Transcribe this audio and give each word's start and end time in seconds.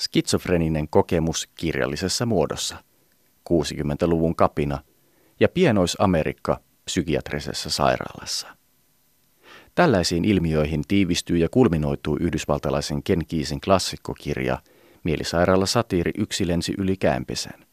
Skitsofreninen 0.00 0.88
kokemus 0.88 1.48
kirjallisessa 1.54 2.26
muodossa. 2.26 2.76
60-luvun 3.50 4.36
kapina 4.36 4.78
ja 5.40 5.48
pienois-Amerikka 5.48 6.60
psykiatrisessa 6.84 7.70
sairaalassa. 7.70 8.46
Tällaisiin 9.74 10.24
ilmiöihin 10.24 10.82
tiivistyy 10.88 11.36
ja 11.36 11.48
kulminoituu 11.48 12.16
yhdysvaltalaisen 12.20 13.02
Ken 13.02 13.26
Kiisin 13.28 13.60
klassikkokirja 13.60 14.58
Mielisairaala 15.04 15.66
satiiri 15.66 16.12
Yksi 16.18 16.48
lensi 16.48 16.74
yli 16.78 16.96
käänpesän. 16.96 17.66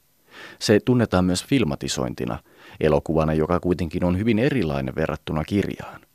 Se 0.59 0.79
tunnetaan 0.79 1.25
myös 1.25 1.45
filmatisointina, 1.45 2.39
elokuvana, 2.79 3.33
joka 3.33 3.59
kuitenkin 3.59 4.03
on 4.03 4.17
hyvin 4.17 4.39
erilainen 4.39 4.95
verrattuna 4.95 5.43
kirjaan. 5.43 6.06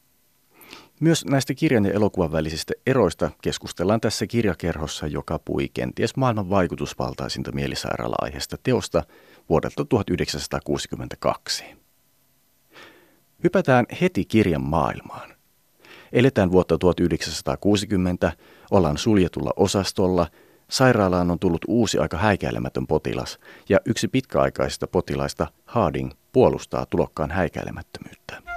Myös 1.02 1.24
näistä 1.24 1.54
kirjan 1.54 1.84
ja 1.84 1.92
elokuvan 1.92 2.32
välisistä 2.32 2.72
eroista 2.86 3.30
keskustellaan 3.42 4.00
tässä 4.00 4.26
kirjakerhossa, 4.26 5.06
joka 5.06 5.38
pui 5.38 5.68
kenties 5.74 6.16
maailman 6.16 6.50
vaikutusvaltaisinta 6.50 7.52
mielisairaala-aiheesta 7.52 8.56
teosta 8.62 9.02
vuodelta 9.48 9.84
1962. 9.84 11.64
Hypätään 13.44 13.86
heti 14.00 14.24
kirjan 14.24 14.62
maailmaan. 14.62 15.30
Eletään 16.12 16.52
vuotta 16.52 16.78
1960, 16.78 18.32
ollaan 18.70 18.98
suljetulla 18.98 19.50
osastolla, 19.56 20.26
sairaalaan 20.70 21.30
on 21.30 21.38
tullut 21.38 21.64
uusi 21.68 21.98
aika 21.98 22.16
häikäilemätön 22.16 22.86
potilas 22.86 23.38
ja 23.68 23.78
yksi 23.84 24.08
pitkäaikaisista 24.08 24.86
potilaista, 24.86 25.46
Harding, 25.64 26.10
puolustaa 26.32 26.86
tulokkaan 26.86 27.30
häikäilemättömyyttä. 27.30 28.51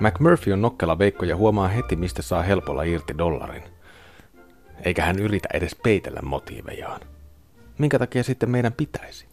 McMurphy 0.00 0.52
on 0.52 0.62
nokkela 0.62 0.98
veikko 0.98 1.24
ja 1.24 1.36
huomaa 1.36 1.68
heti, 1.68 1.96
mistä 1.96 2.22
saa 2.22 2.42
helpolla 2.42 2.82
irti 2.82 3.18
dollarin. 3.18 3.62
Eikä 4.84 5.04
hän 5.04 5.18
yritä 5.18 5.48
edes 5.54 5.76
peitellä 5.82 6.20
motiivejaan. 6.22 7.00
Minkä 7.78 7.98
takia 7.98 8.22
sitten 8.24 8.50
meidän 8.50 8.72
pitäisi? 8.72 9.26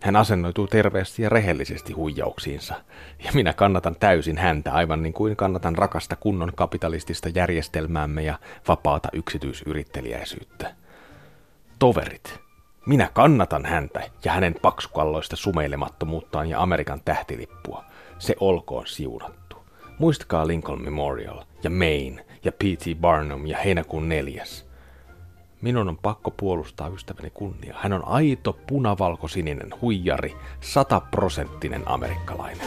Hän 0.00 0.16
asennoituu 0.16 0.66
terveesti 0.66 1.22
ja 1.22 1.28
rehellisesti 1.28 1.92
huijauksiinsa, 1.92 2.74
ja 3.24 3.30
minä 3.34 3.52
kannatan 3.52 3.96
täysin 4.00 4.38
häntä 4.38 4.72
aivan 4.72 5.02
niin 5.02 5.12
kuin 5.12 5.36
kannatan 5.36 5.76
rakasta 5.76 6.16
kunnon 6.16 6.52
kapitalistista 6.54 7.28
järjestelmäämme 7.28 8.22
ja 8.22 8.38
vapaata 8.68 9.08
yksityisyrittelijäisyyttä. 9.12 10.74
Toverit, 11.78 12.40
minä 12.86 13.10
kannatan 13.14 13.64
häntä 13.64 14.02
ja 14.24 14.32
hänen 14.32 14.54
paksukalloista 14.62 15.36
sumeilemattomuuttaan 15.36 16.48
ja 16.48 16.62
Amerikan 16.62 17.00
tähtilippua. 17.04 17.84
Se 18.18 18.36
olkoon 18.40 18.86
siunattu. 18.86 19.41
Muistakaa 20.02 20.46
Lincoln 20.46 20.82
Memorial 20.82 21.42
ja 21.62 21.70
Maine 21.70 22.24
ja 22.44 22.52
P.T. 22.52 23.00
Barnum 23.00 23.46
ja 23.46 23.58
heinäkuun 23.58 24.08
neljäs. 24.08 24.66
Minun 25.60 25.88
on 25.88 25.98
pakko 25.98 26.30
puolustaa 26.30 26.88
ystäväni 26.88 27.30
kunnia. 27.30 27.74
Hän 27.78 27.92
on 27.92 28.08
aito 28.08 28.58
punavalkosininen 28.66 29.70
huijari, 29.80 30.36
sataprosenttinen 30.60 31.82
amerikkalainen. 31.86 32.66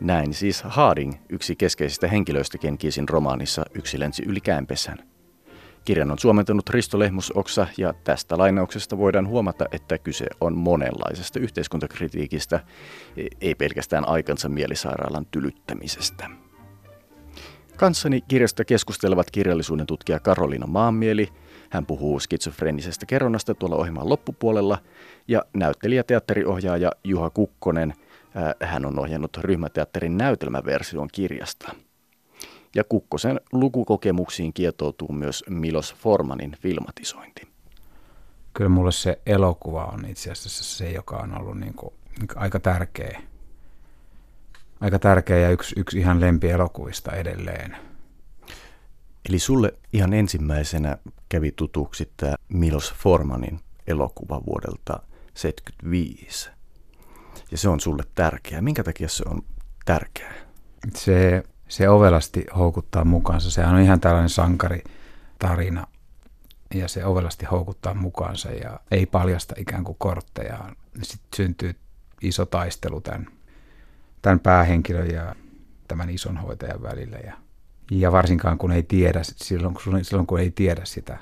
Näin 0.00 0.34
siis 0.34 0.62
Harding, 0.62 1.12
yksi 1.28 1.56
keskeisistä 1.56 2.08
henkilöistä 2.08 2.58
Kenkisin 2.58 3.08
romaanissa 3.08 3.64
Yksi 3.74 4.00
lensi 4.00 4.22
yli 4.26 4.40
käänpesän. 4.40 5.15
Kirjan 5.86 6.10
on 6.10 6.18
suomentanut 6.18 6.70
Risto 6.70 6.98
Lehmusoksa 6.98 7.66
ja 7.78 7.94
tästä 8.04 8.38
lainauksesta 8.38 8.98
voidaan 8.98 9.28
huomata, 9.28 9.64
että 9.72 9.98
kyse 9.98 10.26
on 10.40 10.56
monenlaisesta 10.56 11.38
yhteiskuntakritiikistä, 11.38 12.60
ei 13.40 13.54
pelkästään 13.54 14.08
aikansa 14.08 14.48
mielisairaalan 14.48 15.26
tylyttämisestä. 15.30 16.30
Kanssani 17.76 18.20
kirjasta 18.20 18.64
keskustelevat 18.64 19.30
kirjallisuuden 19.30 19.86
tutkija 19.86 20.20
Karolina 20.20 20.66
Maanmieli, 20.66 21.28
hän 21.70 21.86
puhuu 21.86 22.20
skitsofrenisesta 22.20 23.06
kerronnasta 23.06 23.54
tuolla 23.54 23.76
ohjelman 23.76 24.08
loppupuolella, 24.08 24.78
ja 25.28 25.42
näyttelijä 25.54 26.02
teatteriohjaaja 26.02 26.92
Juha 27.04 27.30
Kukkonen, 27.30 27.94
hän 28.62 28.86
on 28.86 28.98
ohjannut 28.98 29.36
ryhmäteatterin 29.36 30.18
näytelmäversion 30.18 31.08
kirjasta– 31.12 31.72
ja 32.74 32.84
Kukkosen 32.84 33.40
lukukokemuksiin 33.52 34.52
kietoutuu 34.52 35.12
myös 35.12 35.44
Milos 35.50 35.94
Formanin 35.94 36.56
filmatisointi. 36.60 37.48
Kyllä 38.54 38.70
mulle 38.70 38.92
se 38.92 39.20
elokuva 39.26 39.84
on 39.84 40.04
itse 40.04 40.30
asiassa 40.30 40.64
se, 40.64 40.90
joka 40.90 41.16
on 41.16 41.40
ollut 41.40 41.58
niin 41.58 41.74
kuin, 41.74 41.94
niin 42.18 42.28
kuin 42.28 42.38
aika 42.38 42.60
tärkeä. 42.60 43.22
Aika 44.80 44.98
tärkeä 44.98 45.38
ja 45.38 45.50
yksi, 45.50 45.74
yksi 45.80 45.98
ihan 45.98 46.20
elokuvista 46.42 47.12
edelleen. 47.12 47.76
Eli 49.28 49.38
sulle 49.38 49.72
ihan 49.92 50.12
ensimmäisenä 50.12 50.98
kävi 51.28 51.52
tutuksi 51.52 52.12
tämä 52.16 52.34
Milos 52.48 52.94
Formanin 52.94 53.60
elokuva 53.86 54.42
vuodelta 54.46 54.92
1975. 54.92 56.50
Ja 57.50 57.58
se 57.58 57.68
on 57.68 57.80
sulle 57.80 58.02
tärkeä. 58.14 58.60
Minkä 58.62 58.84
takia 58.84 59.08
se 59.08 59.24
on 59.26 59.42
tärkeää? 59.84 60.34
Se 60.94 61.42
se 61.68 61.88
ovelasti 61.88 62.46
houkuttaa 62.56 63.04
mukaansa. 63.04 63.50
Sehän 63.50 63.74
on 63.74 63.80
ihan 63.80 64.00
tällainen 64.00 64.28
sankaritarina 64.28 65.86
ja 66.74 66.88
se 66.88 67.04
ovelasti 67.04 67.44
houkuttaa 67.44 67.94
mukaansa 67.94 68.50
ja 68.50 68.80
ei 68.90 69.06
paljasta 69.06 69.54
ikään 69.58 69.84
kuin 69.84 69.96
kortteja. 69.98 70.58
Sitten 71.02 71.28
syntyy 71.36 71.74
iso 72.22 72.46
taistelu 72.46 73.00
tämän, 73.00 73.26
tämän 74.22 74.40
päähenkilön 74.40 75.10
ja 75.10 75.34
tämän 75.88 76.10
ison 76.10 76.36
hoitajan 76.36 76.82
välillä. 76.82 77.16
Ja, 77.16 77.32
ja 77.90 78.12
varsinkaan 78.12 78.58
kun 78.58 78.72
ei 78.72 78.82
tiedä, 78.82 79.20
silloin, 79.22 79.76
silloin 80.02 80.26
kun 80.26 80.40
ei 80.40 80.50
tiedä 80.50 80.84
sitä, 80.84 81.18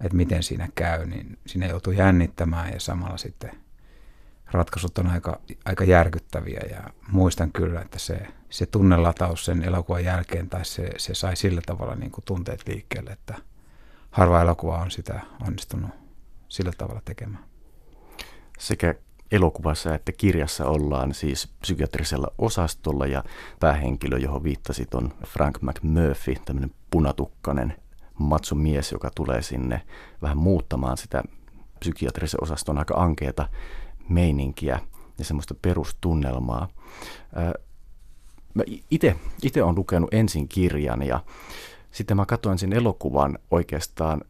että 0.00 0.16
miten 0.16 0.42
siinä 0.42 0.68
käy, 0.74 1.06
niin 1.06 1.38
sinne 1.46 1.66
joutuu 1.68 1.92
jännittämään 1.92 2.72
ja 2.72 2.80
samalla 2.80 3.16
sitten 3.16 3.63
ratkaisut 4.52 4.98
on 4.98 5.06
aika, 5.06 5.40
aika 5.64 5.84
järkyttäviä 5.84 6.60
ja 6.70 6.82
muistan 7.08 7.52
kyllä, 7.52 7.80
että 7.80 7.98
se, 7.98 8.26
se 8.50 8.66
tunnelataus 8.66 9.44
sen 9.44 9.62
elokuvan 9.62 10.04
jälkeen 10.04 10.48
tai 10.48 10.64
se, 10.64 10.90
se 10.96 11.14
sai 11.14 11.36
sillä 11.36 11.60
tavalla 11.66 11.94
niin 11.94 12.10
kuin 12.10 12.24
tunteet 12.24 12.68
liikkeelle, 12.68 13.10
että 13.10 13.34
harva 14.10 14.40
elokuva 14.40 14.78
on 14.78 14.90
sitä 14.90 15.20
onnistunut 15.46 15.90
sillä 16.48 16.72
tavalla 16.78 17.02
tekemään. 17.04 17.44
Sekä 18.58 18.94
elokuvassa 19.32 19.94
että 19.94 20.12
kirjassa 20.12 20.66
ollaan 20.66 21.14
siis 21.14 21.48
psykiatrisella 21.60 22.28
osastolla 22.38 23.06
ja 23.06 23.24
päähenkilö, 23.60 24.18
johon 24.18 24.44
viittasit, 24.44 24.94
on 24.94 25.12
Frank 25.26 25.58
McMurphy, 25.62 26.34
tämmöinen 26.44 26.74
punatukkainen 26.90 27.76
mies, 28.54 28.92
joka 28.92 29.10
tulee 29.14 29.42
sinne 29.42 29.82
vähän 30.22 30.36
muuttamaan 30.36 30.96
sitä 30.96 31.22
psykiatrisen 31.80 32.42
osaston 32.42 32.78
aika 32.78 32.94
ankeeta 32.94 33.48
meininkiä 34.08 34.80
ja 35.18 35.24
semmoista 35.24 35.54
perustunnelmaa. 35.62 36.68
Mä 38.54 38.62
itse 38.90 39.16
olen 39.62 39.74
lukenut 39.74 40.14
ensin 40.14 40.48
kirjan 40.48 41.02
ja 41.02 41.20
sitten 41.90 42.16
mä 42.16 42.26
katsoin 42.26 42.58
sen 42.58 42.72
elokuvan 42.72 43.38
oikeastaan 43.50 44.20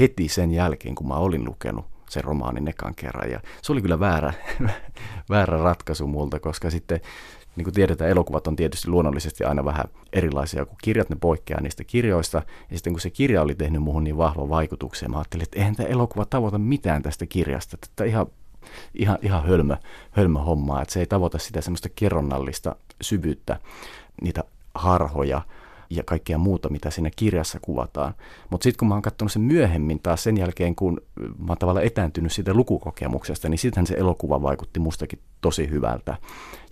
heti 0.00 0.28
sen 0.28 0.50
jälkeen, 0.50 0.94
kun 0.94 1.08
mä 1.08 1.14
olin 1.14 1.44
lukenut 1.44 1.84
sen 2.10 2.24
romaanin 2.24 2.68
ekan 2.68 2.94
kerran. 2.94 3.30
Ja 3.30 3.40
se 3.62 3.72
oli 3.72 3.82
kyllä 3.82 4.00
väärä, 4.00 4.32
väärä 5.30 5.58
ratkaisu 5.58 6.06
multa, 6.06 6.40
koska 6.40 6.70
sitten 6.70 7.00
niin 7.56 7.64
kuin 7.64 7.74
tiedetään, 7.74 8.10
elokuvat 8.10 8.46
on 8.46 8.56
tietysti 8.56 8.88
luonnollisesti 8.88 9.44
aina 9.44 9.64
vähän 9.64 9.84
erilaisia 10.12 10.66
kuin 10.66 10.78
kirjat, 10.82 11.10
ne 11.10 11.16
poikkeaa 11.20 11.60
niistä 11.60 11.84
kirjoista. 11.84 12.42
Ja 12.70 12.76
sitten 12.76 12.92
kun 12.92 13.00
se 13.00 13.10
kirja 13.10 13.42
oli 13.42 13.54
tehnyt 13.54 13.82
muuhun 13.82 14.04
niin 14.04 14.16
vahva 14.16 14.48
vaikutuksen, 14.48 15.10
mä 15.10 15.18
ajattelin, 15.18 15.42
että 15.42 15.58
eihän 15.58 15.76
tämä 15.76 15.88
elokuva 15.88 16.24
tavoita 16.24 16.58
mitään 16.58 17.02
tästä 17.02 17.26
kirjasta. 17.26 17.76
Että 17.82 18.04
ihan 18.04 18.26
ihan, 18.94 19.18
ihan 19.22 19.46
hölmö, 19.46 19.76
hölmö 20.10 20.38
hommaa, 20.38 20.82
että 20.82 20.94
se 20.94 21.00
ei 21.00 21.06
tavoita 21.06 21.38
sitä 21.38 21.60
semmoista 21.60 21.88
kerronnallista 21.94 22.76
syvyyttä, 23.00 23.58
niitä 24.22 24.44
harhoja 24.74 25.42
ja 25.90 26.02
kaikkea 26.02 26.38
muuta, 26.38 26.68
mitä 26.68 26.90
siinä 26.90 27.10
kirjassa 27.16 27.58
kuvataan. 27.62 28.14
Mutta 28.50 28.64
sitten 28.64 28.78
kun 28.78 28.88
mä 28.88 28.94
oon 28.94 29.02
katsonut 29.02 29.32
sen 29.32 29.42
myöhemmin 29.42 30.00
taas 30.02 30.22
sen 30.22 30.36
jälkeen, 30.36 30.74
kun 30.74 31.00
mä 31.16 31.46
oon 31.48 31.58
tavallaan 31.58 31.86
etääntynyt 31.86 32.32
siitä 32.32 32.54
lukukokemuksesta, 32.54 33.48
niin 33.48 33.58
sittenhän 33.58 33.86
se 33.86 33.94
elokuva 33.94 34.42
vaikutti 34.42 34.80
mustakin 34.80 35.18
tosi 35.40 35.70
hyvältä 35.70 36.16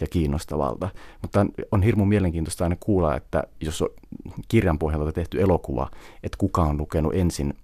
ja 0.00 0.06
kiinnostavalta. 0.06 0.88
Mutta 1.22 1.46
on 1.72 1.82
hirmu 1.82 2.04
mielenkiintoista 2.04 2.64
aina 2.64 2.76
kuulla, 2.80 3.16
että 3.16 3.44
jos 3.60 3.82
on 3.82 3.88
kirjan 4.48 4.78
pohjalta 4.78 5.12
tehty 5.12 5.42
elokuva, 5.42 5.90
että 6.22 6.38
kuka 6.38 6.62
on 6.62 6.76
lukenut 6.76 7.14
ensin 7.14 7.54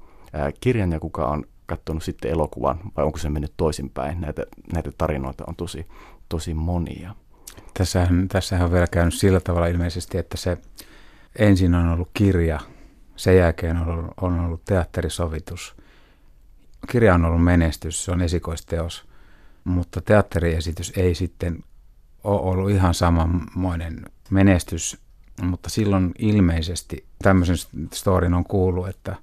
kirjan 0.60 0.92
ja 0.92 1.00
kuka 1.00 1.26
on 1.26 1.44
katsonut 1.66 2.02
sitten 2.02 2.30
elokuvan, 2.30 2.78
vai 2.96 3.04
onko 3.04 3.18
se 3.18 3.30
mennyt 3.30 3.54
toisinpäin? 3.56 4.20
Näitä, 4.20 4.46
näitä 4.72 4.92
tarinoita 4.98 5.44
on 5.46 5.56
tosi, 5.56 5.86
tosi 6.28 6.54
monia. 6.54 7.14
Tässähän, 7.74 8.28
tässähän 8.28 8.64
on 8.64 8.72
vielä 8.72 8.86
käynyt 8.86 9.14
sillä 9.14 9.40
tavalla 9.40 9.66
ilmeisesti, 9.66 10.18
että 10.18 10.36
se 10.36 10.58
ensin 11.38 11.74
on 11.74 11.88
ollut 11.88 12.10
kirja, 12.14 12.60
sen 13.16 13.36
jälkeen 13.36 13.76
on 13.76 13.88
ollut, 13.88 14.10
on 14.20 14.40
ollut 14.40 14.64
teatterisovitus, 14.64 15.76
kirja 16.90 17.14
on 17.14 17.24
ollut 17.24 17.44
menestys, 17.44 18.04
se 18.04 18.12
on 18.12 18.20
esikoisteos, 18.20 19.04
mutta 19.64 20.00
teatteriesitys 20.00 20.92
ei 20.96 21.14
sitten 21.14 21.64
ole 22.24 22.40
ollut 22.40 22.70
ihan 22.70 22.94
samanmoinen 22.94 24.04
menestys, 24.30 25.03
mutta 25.42 25.70
silloin 25.70 26.12
ilmeisesti 26.18 27.04
tämmöisen 27.22 27.56
storin 27.92 28.34
on 28.34 28.44
kuullut, 28.44 28.88
että 28.88 29.16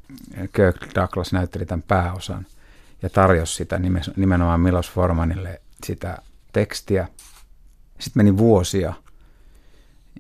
Kirk 0.54 0.96
Douglas 0.96 1.34
näytteli 1.34 1.66
tämän 1.66 1.84
pääosan 1.88 2.46
ja 3.02 3.10
tarjosi 3.10 3.56
sitä 3.56 3.80
nimenomaan 4.16 4.60
Milos 4.60 4.92
Formanille 4.92 5.62
sitä 5.84 6.18
tekstiä. 6.54 7.08
Sitten 8.00 8.20
meni 8.26 8.38
vuosia 8.38 8.94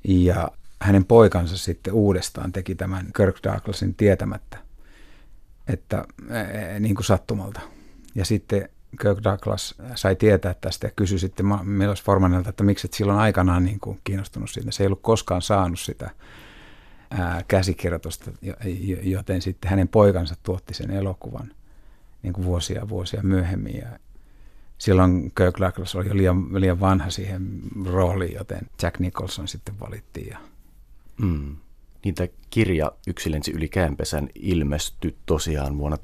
ja 0.04 0.52
hänen 0.82 1.06
poikansa 1.06 1.58
sitten 1.58 1.94
uudestaan 1.94 2.52
teki 2.52 2.76
tämän 2.76 3.08
Kirk 3.18 3.36
Douglasin 3.44 3.96
tietämättä, 3.96 4.58
että 5.68 6.06
niin 6.80 6.96
kuin 6.96 7.06
sattumalta. 7.06 7.60
Ja 8.16 8.26
sitten 8.26 8.70
Kirk 9.02 9.24
Douglas 9.24 9.76
sai 9.96 10.16
tietää 10.16 10.54
tästä 10.54 10.88
ja 10.88 10.92
kysyi 10.96 11.20
sitten 11.20 11.46
Milos 11.64 12.04
Formanilta, 12.04 12.50
että 12.50 12.64
miksi 12.64 12.88
et 12.88 12.94
silloin 12.94 13.20
aikanaan 13.20 13.64
niin 13.64 13.80
kuin 13.80 14.00
kiinnostunut 14.04 14.50
siitä. 14.50 14.72
Se 14.72 14.84
ei 14.84 14.88
ollut 14.88 15.02
koskaan 15.02 15.42
saanut 15.42 15.80
sitä 15.80 16.10
ää, 17.12 17.42
käsikirjoitusta, 17.48 18.32
joten 19.02 19.42
sitten 19.42 19.70
hänen 19.70 19.88
poikansa 19.88 20.36
tuotti 20.44 20.74
sen 20.74 20.92
elokuvan 20.92 21.52
niin 22.24 22.34
kuin 22.34 22.46
vuosia 22.46 22.90
vuosia 22.90 23.24
myöhemmin. 23.24 23.78
Ja 23.78 24.00
silloin 24.78 25.32
Kirk 25.38 25.60
Douglas 25.60 25.96
oli 25.96 26.08
jo 26.08 26.18
liian, 26.18 26.62
liian 26.62 26.80
vanha 26.80 27.10
siihen 27.10 27.60
rooliin, 27.86 28.34
joten 28.34 28.62
Jack 28.82 29.00
Nicholson 29.00 29.48
sitten 29.48 29.80
valittiin. 29.80 30.28
Ja... 30.28 30.38
Mm. 31.22 31.56
Niin 32.04 32.16
tämä 32.16 32.28
kirja 32.50 32.92
Yksi 33.08 33.32
lensi 33.32 33.52
yli 33.52 33.68
käänpesän 33.68 34.30
ilmestyi 34.36 35.18
tosiaan 35.26 35.78
vuonna 35.78 35.98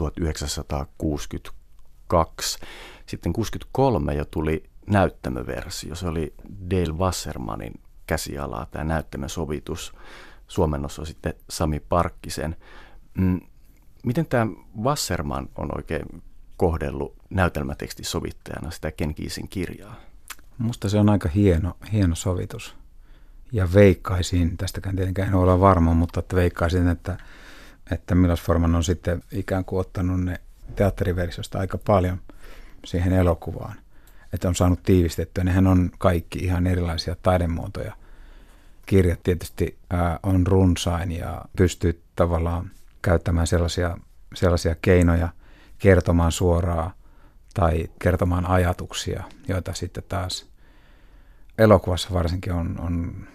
1962. 2.07 2.59
Sitten 3.05 3.33
63 3.33 4.13
jo 4.13 4.25
tuli 4.25 4.63
näyttämöversio. 4.87 5.95
Se 5.95 6.07
oli 6.07 6.33
Dale 6.69 6.93
Wassermanin 6.97 7.73
käsialaa, 8.07 8.65
tämä 8.65 8.83
näyttämösovitus. 8.83 9.93
Suomennossa 10.47 11.05
sitten 11.05 11.33
Sami 11.49 11.79
Parkkisen. 11.79 12.55
Mm. 13.17 13.39
Miten 14.03 14.25
tämä 14.25 14.47
Wasserman 14.81 15.49
on 15.55 15.69
oikein 15.77 16.23
kohdellut 16.57 17.15
näytelmätekstisovittajana 17.29 18.71
sitä 18.71 18.91
Ken 18.91 19.15
Kiisin 19.15 19.47
kirjaa? 19.47 19.95
Musta 20.57 20.89
se 20.89 20.99
on 20.99 21.09
aika 21.09 21.29
hieno, 21.29 21.77
hieno 21.91 22.15
sovitus. 22.15 22.75
Ja 23.51 23.73
veikkaisin, 23.73 24.57
tästäkään 24.57 24.95
tietenkään 24.95 25.27
en 25.27 25.35
ole 25.35 25.59
varma, 25.59 25.93
mutta 25.93 26.19
että 26.19 26.35
veikkaisin, 26.35 26.87
että, 26.87 27.17
että 27.91 28.15
Milos 28.15 28.41
Forman 28.41 28.75
on 28.75 28.83
sitten 28.83 29.23
ikään 29.31 29.65
kuin 29.65 29.79
ottanut 29.79 30.23
ne 30.23 30.41
teatteriversiosta 30.75 31.59
aika 31.59 31.77
paljon 31.77 32.21
siihen 32.85 33.13
elokuvaan. 33.13 33.75
Että 34.33 34.47
on 34.47 34.55
saanut 34.55 34.83
tiivistettyä. 34.83 35.43
Nehän 35.43 35.67
on 35.67 35.91
kaikki 35.97 36.39
ihan 36.39 36.67
erilaisia 36.67 37.15
taidemuotoja. 37.23 37.93
Kirjat 38.85 39.23
tietysti 39.23 39.77
ää, 39.89 40.19
on 40.23 40.47
runsain 40.47 41.11
ja 41.11 41.41
pystyy 41.57 42.03
tavallaan 42.15 42.71
käyttämään 43.01 43.47
sellaisia, 43.47 43.97
sellaisia 44.35 44.75
keinoja 44.81 45.29
kertomaan 45.77 46.31
suoraan 46.31 46.91
tai 47.53 47.87
kertomaan 47.99 48.45
ajatuksia, 48.45 49.23
joita 49.47 49.73
sitten 49.73 50.03
taas 50.09 50.49
elokuvassa 51.57 52.09
varsinkin 52.13 52.53
on, 52.53 52.79
on 52.79 53.27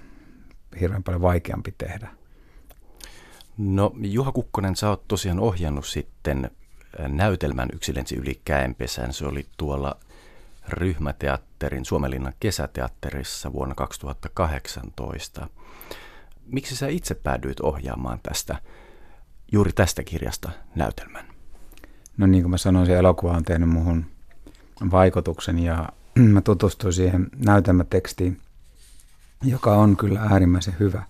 hirveän 0.81 1.02
paljon 1.02 1.23
vaikeampi 1.23 1.75
tehdä. 1.78 2.08
No 3.58 3.93
Juha 4.00 4.32
Kukkonen, 4.32 4.76
sä 4.76 4.88
oot 4.88 5.08
tosiaan 5.08 5.40
ohjannut 5.40 5.87
sitten 5.87 6.50
näytelmän 7.08 7.68
Yksi 7.72 7.94
lensi 7.94 8.16
yli 8.16 8.40
käenpesän. 8.44 9.12
Se 9.12 9.26
oli 9.26 9.46
tuolla 9.56 9.96
ryhmäteatterin, 10.68 11.84
Suomenlinnan 11.84 12.32
kesäteatterissa 12.40 13.52
vuonna 13.52 13.74
2018. 13.74 15.48
Miksi 16.46 16.76
sä 16.76 16.88
itse 16.88 17.14
päädyit 17.14 17.60
ohjaamaan 17.60 18.20
tästä, 18.22 18.58
juuri 19.52 19.72
tästä 19.72 20.02
kirjasta 20.02 20.50
näytelmän? 20.74 21.24
No 22.16 22.26
niin 22.26 22.42
kuin 22.42 22.50
mä 22.50 22.56
sanoin, 22.56 22.86
se 22.86 22.96
elokuva 22.96 23.32
on 23.32 23.44
tehnyt 23.44 23.68
muhun 23.68 24.06
vaikutuksen 24.90 25.58
ja 25.58 25.88
mä 26.34 26.40
tutustuin 26.40 26.92
siihen 26.92 27.26
näytelmätekstiin, 27.46 28.40
joka 29.42 29.74
on 29.74 29.96
kyllä 29.96 30.20
äärimmäisen 30.20 30.74
hyvä. 30.80 31.02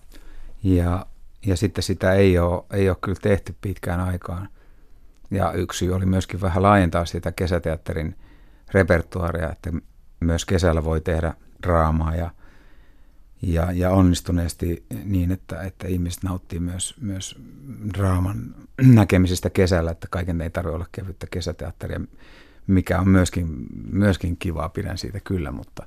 Ja, 0.63 1.05
ja 1.45 1.57
sitten 1.57 1.83
sitä 1.83 2.13
ei 2.13 2.39
ole, 2.39 2.63
ei 2.73 2.89
ole 2.89 2.97
kyllä 3.01 3.19
tehty 3.21 3.55
pitkään 3.61 3.99
aikaan. 3.99 4.49
Ja 5.33 5.51
yksi 5.51 5.77
syy 5.77 5.95
oli 5.95 6.05
myöskin 6.05 6.41
vähän 6.41 6.63
laajentaa 6.63 7.05
sitä 7.05 7.31
kesäteatterin 7.31 8.15
repertuaaria, 8.73 9.51
että 9.51 9.71
myös 10.19 10.45
kesällä 10.45 10.83
voi 10.83 11.01
tehdä 11.01 11.33
draamaa 11.63 12.15
ja, 12.15 12.29
ja, 13.41 13.71
ja 13.71 13.89
onnistuneesti 13.89 14.85
niin, 15.03 15.31
että, 15.31 15.61
että 15.61 15.87
ihmiset 15.87 16.23
nauttii 16.23 16.59
myös, 16.59 16.95
myös 17.01 17.39
draaman 17.97 18.55
näkemisestä 18.81 19.49
kesällä, 19.49 19.91
että 19.91 20.07
kaiken 20.11 20.41
ei 20.41 20.49
tarvitse 20.49 20.75
olla 20.75 20.87
kevyttä 20.91 21.27
kesäteatteria, 21.31 22.01
mikä 22.67 22.99
on 22.99 23.09
myöskin, 23.09 23.65
myöskin 23.91 24.37
kivaa, 24.37 24.69
pidän 24.69 24.97
siitä 24.97 25.19
kyllä, 25.19 25.51
mutta, 25.51 25.83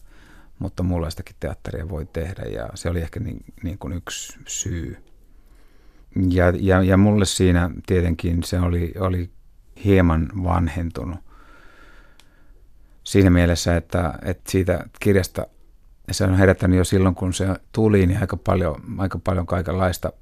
mutta 0.59 0.83
muunlaistakin 0.83 1.37
teatteria 1.41 1.89
voi 1.89 2.07
tehdä 2.13 2.43
ja 2.43 2.69
se 2.75 2.91
oli 2.91 3.01
ehkä 3.01 3.21
niin, 3.21 3.45
niin 3.63 3.79
kuin 3.79 3.93
yksi 3.93 4.39
syy. 4.47 4.97
Ja, 6.29 6.53
ja, 6.61 6.83
ja 6.83 6.97
mulle 6.97 7.25
siinä 7.25 7.71
tietenkin 7.87 8.43
se 8.43 8.61
oli, 8.61 8.95
oli 8.99 9.31
hieman 9.85 10.29
vanhentunut 10.45 11.19
siinä 13.05 13.31
mielessä, 13.31 13.77
että, 13.77 14.15
että 14.23 14.51
siitä 14.51 14.85
kirjasta 15.01 15.47
se 16.11 16.25
on 16.25 16.35
herättänyt 16.35 16.79
jo 16.79 16.85
silloin, 16.85 17.15
kun 17.15 17.35
se 17.35 17.47
tuli, 17.73 18.07
niin 18.07 18.21
aika 18.21 18.37
paljon, 18.37 18.83
aika 18.99 19.19
paljon 19.25 19.47
kaikenlaista 19.47 20.13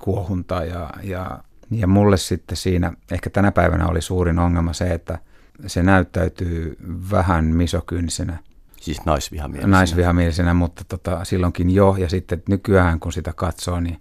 kuohuntaa 0.00 0.64
ja, 0.64 0.90
ja, 1.02 1.38
ja 1.70 1.86
mulle 1.86 2.16
sitten 2.16 2.56
siinä, 2.56 2.92
ehkä 3.10 3.30
tänä 3.30 3.52
päivänä 3.52 3.86
oli 3.86 4.02
suurin 4.02 4.38
ongelma 4.38 4.72
se, 4.72 4.94
että 4.94 5.18
se 5.66 5.82
näyttäytyy 5.82 6.76
vähän 7.10 7.44
misokyynisenä. 7.44 8.38
Siis 8.80 9.04
naisvihamielisenä. 9.04 9.76
Naisvihamielisenä, 9.76 10.54
mutta 10.54 10.84
tota, 10.88 11.24
silloinkin 11.24 11.70
jo. 11.70 11.96
Ja 11.98 12.08
sitten 12.08 12.42
nykyään, 12.48 13.00
kun 13.00 13.12
sitä 13.12 13.32
katsoo, 13.32 13.80
niin 13.80 14.00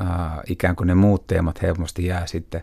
ää, 0.00 0.42
ikään 0.46 0.76
kuin 0.76 0.86
ne 0.86 0.94
muut 0.94 1.26
teemat 1.26 1.62
helposti 1.62 2.06
jää 2.06 2.26
sitten 2.26 2.62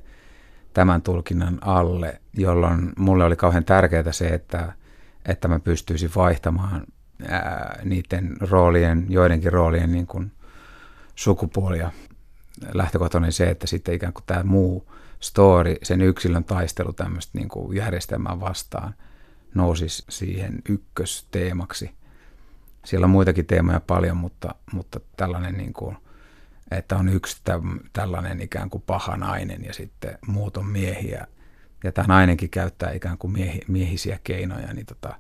tämän 0.74 1.02
tulkinnan 1.02 1.58
alle, 1.62 2.22
jolloin 2.34 2.94
mulle 2.98 3.24
oli 3.24 3.36
kauhean 3.36 3.66
tärkeää 3.66 4.12
se, 4.12 4.28
että, 4.28 4.74
että 5.26 5.48
mä 5.48 5.60
pystyisin 5.60 6.12
vaihtamaan 6.16 6.84
ää, 7.28 7.80
niiden 7.84 8.38
roolien, 8.40 9.06
joidenkin 9.10 9.54
roolien 9.54 9.92
niin 9.92 10.08
kuin 10.08 10.32
sukupuolia. 11.16 11.92
Lähtökohtainen 12.74 13.32
se, 13.32 13.50
että 13.50 13.68
sitten 13.68 13.96
ikään 13.96 14.14
kuin 14.14 14.24
tämä 14.28 14.44
muu 14.44 14.92
story, 15.20 15.76
sen 15.84 16.02
yksilön 16.02 16.44
taistelu 16.44 16.94
tämmöistä 16.94 17.38
niin 17.38 17.50
kuin 17.50 17.78
järjestelmää 17.78 18.40
vastaan 18.40 18.96
nousisi 19.54 20.04
siihen 20.10 20.62
ykkösteemaksi. 20.70 21.92
Siellä 22.86 23.06
on 23.06 23.12
muitakin 23.12 23.46
teemoja 23.46 23.80
paljon, 23.80 24.18
mutta, 24.18 24.56
mutta 24.74 25.00
tällainen 25.18 25.58
niin 25.58 25.74
kuin, 25.74 25.98
että 26.78 26.98
on 26.98 27.10
yksi 27.10 27.42
tällainen 27.94 28.42
ikään 28.42 28.70
kuin 28.70 28.84
paha 28.88 29.18
nainen 29.18 29.66
ja 29.66 29.74
sitten 29.74 30.18
muut 30.28 30.58
on 30.58 30.66
miehiä. 30.66 31.28
Ja 31.84 31.92
tämä 31.92 32.08
nainenkin 32.08 32.50
käyttää 32.50 32.92
ikään 32.92 33.18
kuin 33.18 33.32
miehi, 33.32 33.60
miehisiä 33.68 34.20
keinoja, 34.24 34.74
niin 34.74 34.86
tota, 34.86 35.16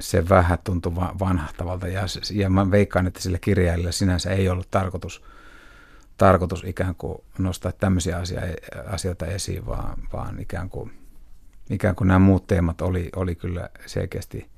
se 0.00 0.28
vähän 0.28 0.58
tuntui 0.64 0.94
vanhahtavalta. 0.94 1.88
Ja, 1.88 2.02
ja 2.32 2.50
mä 2.50 2.70
veikkaan, 2.70 3.06
että 3.06 3.20
sille 3.20 3.38
kirjailijalla 3.38 3.92
sinänsä 3.92 4.30
ei 4.30 4.48
ollut 4.48 4.70
tarkoitus, 4.70 5.24
tarkoitus 6.16 6.64
ikään 6.66 6.94
kuin 6.94 7.18
nostaa 7.38 7.72
tämmöisiä 7.72 8.18
asia, 8.18 8.40
asioita 8.86 9.26
esiin, 9.26 9.66
vaan, 9.66 9.98
vaan 10.12 10.40
ikään, 10.40 10.70
kuin, 10.70 10.92
ikään 11.70 11.94
kuin 11.94 12.08
nämä 12.08 12.18
muut 12.18 12.46
teemat 12.46 12.80
oli, 12.80 13.10
oli 13.16 13.34
kyllä 13.34 13.70
selkeästi 13.86 14.50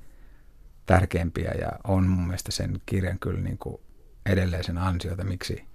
tärkeimpiä 0.85 1.51
ja 1.61 1.71
on 1.83 2.07
mun 2.07 2.27
mielestä 2.27 2.51
sen 2.51 2.81
kirjan 2.85 3.19
kyllä 3.19 3.41
niin 3.41 3.57
kuin 3.57 3.81
edelleen 4.25 4.63
sen 4.63 4.77
ansiota, 4.77 5.23
miksi, 5.23 5.68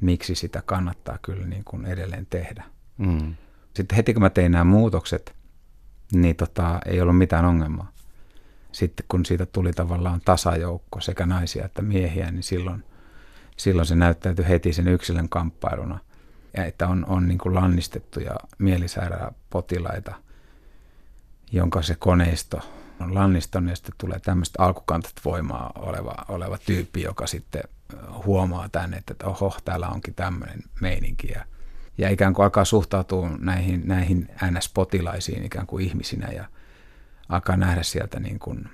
miksi 0.00 0.34
sitä 0.34 0.62
kannattaa 0.62 1.18
kyllä 1.22 1.46
niin 1.46 1.64
kuin 1.64 1.86
edelleen 1.86 2.26
tehdä. 2.30 2.64
Mm. 2.98 3.34
Sitten 3.74 3.96
heti 3.96 4.14
kun 4.14 4.22
mä 4.22 4.30
tein 4.30 4.52
nämä 4.52 4.64
muutokset, 4.64 5.34
niin 6.12 6.36
tota, 6.36 6.80
ei 6.86 7.00
ollut 7.00 7.18
mitään 7.18 7.44
ongelmaa 7.44 7.92
sitten 8.72 9.06
kun 9.08 9.26
siitä 9.26 9.46
tuli 9.46 9.72
tavallaan 9.72 10.20
tasajoukko 10.24 11.00
sekä 11.00 11.26
naisia 11.26 11.64
että 11.64 11.82
miehiä, 11.82 12.30
niin 12.30 12.42
silloin, 12.42 12.84
silloin 13.56 13.86
se 13.86 13.94
näyttäytyi 13.94 14.48
heti 14.48 14.72
sen 14.72 14.88
yksilön 14.88 15.28
kamppailuna. 15.28 15.98
Ja 16.56 16.64
että 16.64 16.88
on, 16.88 17.04
on 17.08 17.28
niin 17.28 17.38
kuin 17.38 17.54
lannistettuja 17.54 18.34
mielisairapotilaita, 18.58 20.14
jonka 21.52 21.82
se 21.82 21.94
koneisto 21.94 22.60
on 23.00 23.14
lannistunut 23.14 23.70
ja 23.70 23.76
sitten 23.76 23.94
tulee 23.98 24.18
tämmöistä 24.18 24.62
alkukantat 24.62 25.12
voimaa 25.24 25.72
oleva, 25.74 26.14
oleva 26.28 26.58
tyyppi, 26.58 27.02
joka 27.02 27.26
sitten 27.26 27.62
huomaa 28.26 28.68
tänne, 28.68 28.96
että 28.96 29.26
oho, 29.26 29.56
täällä 29.64 29.88
onkin 29.88 30.14
tämmöinen 30.14 30.62
meininki. 30.80 31.28
Ja, 31.28 31.44
ja 31.98 32.10
ikään 32.10 32.34
kuin 32.34 32.44
alkaa 32.44 32.64
suhtautua 32.64 33.30
näihin, 33.38 33.82
näihin 33.84 34.28
NS-potilaisiin 34.50 35.44
ikään 35.44 35.66
kuin 35.66 35.84
ihmisinä 35.86 36.28
ja 36.32 36.44
alkaa 37.28 37.56
nähdä 37.56 37.82
sieltä 37.82 38.20
niin 38.20 38.38
kuin 38.38 38.68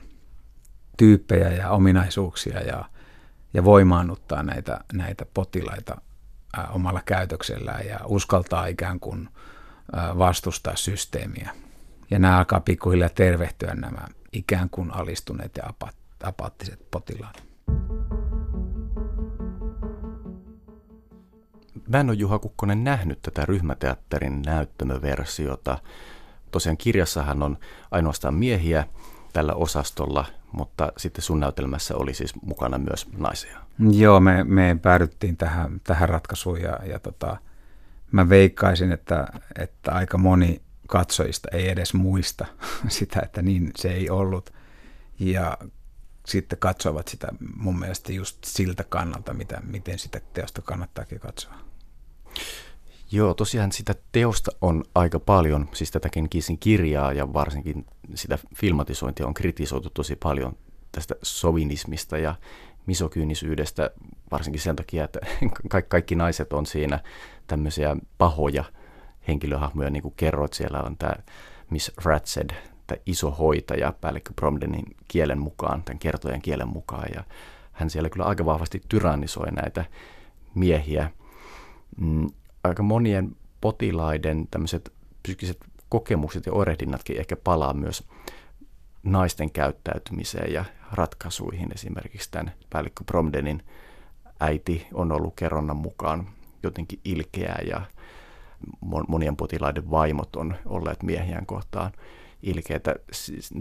tyyppejä 0.96 1.48
ja 1.48 1.70
ominaisuuksia 1.70 2.60
ja, 2.60 2.84
ja 3.54 3.64
voimaannuttaa 3.64 4.42
näitä, 4.42 4.80
näitä 4.92 5.26
potilaita 5.34 6.00
ää, 6.56 6.66
omalla 6.66 7.02
käytöksellään 7.04 7.86
ja 7.86 8.00
uskaltaa 8.04 8.66
ikään 8.66 9.00
kuin 9.00 9.28
ää, 9.92 10.18
vastustaa 10.18 10.76
systeemiä. 10.76 11.50
Ja 12.10 12.18
nämä 12.18 12.38
alkaa 12.38 12.60
pikkuhiljaa 12.60 13.08
tervehtyä 13.08 13.74
nämä 13.74 14.08
ikään 14.32 14.70
kuin 14.70 14.94
alistuneet 14.94 15.56
ja 15.56 15.72
apaattiset 16.22 16.90
potilaat. 16.90 17.53
Mä 21.88 22.00
en 22.00 22.10
ole 22.10 22.16
Juha 22.16 22.38
Kukkonen 22.38 22.84
nähnyt 22.84 23.22
tätä 23.22 23.46
ryhmäteatterin 23.46 24.42
näyttämöversiota. 24.42 25.78
Tosiaan 26.50 26.76
kirjassahan 26.76 27.42
on 27.42 27.58
ainoastaan 27.90 28.34
miehiä 28.34 28.86
tällä 29.32 29.54
osastolla, 29.54 30.24
mutta 30.52 30.92
sitten 30.96 31.22
sun 31.22 31.40
näytelmässä 31.40 31.96
oli 31.96 32.14
siis 32.14 32.34
mukana 32.42 32.78
myös 32.78 33.06
naisia. 33.18 33.60
Joo, 33.90 34.20
me, 34.20 34.44
me 34.44 34.78
päädyttiin 34.82 35.36
tähän, 35.36 35.80
tähän 35.84 36.08
ratkaisuun 36.08 36.60
ja, 36.60 36.78
ja 36.84 36.98
tota, 36.98 37.36
mä 38.12 38.28
veikkaisin, 38.28 38.92
että, 38.92 39.26
että 39.58 39.92
aika 39.92 40.18
moni 40.18 40.62
katsojista 40.88 41.48
ei 41.52 41.68
edes 41.68 41.94
muista 41.94 42.46
sitä, 42.88 43.20
että 43.22 43.42
niin 43.42 43.70
se 43.76 43.92
ei 43.92 44.10
ollut. 44.10 44.52
Ja 45.18 45.58
sitten 46.26 46.58
katsoivat 46.58 47.08
sitä 47.08 47.28
mun 47.56 47.78
mielestä 47.78 48.12
just 48.12 48.38
siltä 48.44 48.84
kannalta, 48.84 49.34
mitä, 49.34 49.60
miten 49.64 49.98
sitä 49.98 50.20
teosta 50.32 50.62
kannattaakin 50.62 51.20
katsoa. 51.20 51.54
Joo, 53.12 53.34
tosiaan 53.34 53.72
sitä 53.72 53.94
teosta 54.12 54.50
on 54.60 54.84
aika 54.94 55.20
paljon, 55.20 55.68
siis 55.72 55.90
tätäkin 55.90 56.28
Kissin 56.28 56.58
kirjaa 56.58 57.12
ja 57.12 57.32
varsinkin 57.32 57.86
sitä 58.14 58.38
filmatisointia 58.56 59.26
on 59.26 59.34
kritisoitu 59.34 59.90
tosi 59.90 60.16
paljon 60.16 60.56
tästä 60.92 61.14
sovinismista 61.22 62.18
ja 62.18 62.34
misokyynisyydestä, 62.86 63.90
varsinkin 64.30 64.62
sen 64.62 64.76
takia, 64.76 65.04
että 65.04 65.20
kaikki, 65.70 65.88
kaikki 65.88 66.14
naiset 66.14 66.52
on 66.52 66.66
siinä 66.66 67.00
tämmöisiä 67.46 67.96
pahoja 68.18 68.64
henkilöhahmoja, 69.28 69.90
niin 69.90 70.02
kuin 70.02 70.14
kerroit, 70.16 70.52
siellä 70.52 70.82
on 70.82 70.96
tämä 70.96 71.14
Miss 71.70 71.92
Ratsed, 72.04 72.50
tämä 72.86 73.00
iso 73.06 73.30
hoitaja 73.30 73.92
päällikkö 74.00 74.32
Bromdenin 74.36 74.84
kielen 75.08 75.38
mukaan, 75.38 75.82
tämän 75.82 75.98
kertojen 75.98 76.42
kielen 76.42 76.68
mukaan, 76.68 77.08
ja 77.14 77.24
hän 77.72 77.90
siellä 77.90 78.10
kyllä 78.10 78.26
aika 78.26 78.44
vahvasti 78.44 78.82
tyrannisoi 78.88 79.50
näitä 79.50 79.84
miehiä. 80.54 81.10
Mm, 82.00 82.28
aika 82.64 82.82
monien 82.82 83.36
potilaiden 83.60 84.48
tämmöiset 84.50 84.92
psyykkiset 85.22 85.58
kokemukset 85.88 86.46
ja 86.46 86.52
oirehdinnatkin 86.52 87.18
ehkä 87.18 87.36
palaa 87.36 87.74
myös 87.74 88.04
naisten 89.02 89.50
käyttäytymiseen 89.50 90.52
ja 90.52 90.64
ratkaisuihin. 90.92 91.68
Esimerkiksi 91.74 92.30
tämän 92.30 92.52
päällikkö 92.70 93.04
Bromdenin 93.04 93.62
äiti 94.40 94.86
on 94.94 95.12
ollut 95.12 95.34
kerronnan 95.36 95.76
mukaan 95.76 96.28
jotenkin 96.62 97.00
ilkeää 97.04 97.62
ja 97.66 97.80
monien 99.08 99.36
potilaiden 99.36 99.90
vaimot 99.90 100.36
on 100.36 100.54
olleet 100.66 101.02
miehiään 101.02 101.46
kohtaan 101.46 101.92
ilkeitä. 102.42 102.94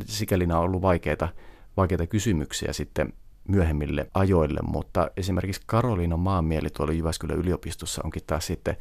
Sikäli 0.05 0.47
nämä 0.47 0.59
on 0.59 0.65
ollut 0.65 0.81
vaikeita, 0.81 1.29
vaikeita 1.77 2.07
kysymyksiä 2.07 2.73
sitten 2.73 3.13
myöhemmille 3.47 4.07
ajoille, 4.13 4.59
mutta 4.63 5.11
esimerkiksi 5.17 5.61
Karoliina 5.65 6.17
Maanmieli 6.17 6.69
tuolla 6.69 6.93
Jyväskylän 6.93 7.37
yliopistossa 7.37 8.01
onkin 8.05 8.21
taas 8.27 8.47
sitten 8.47 8.77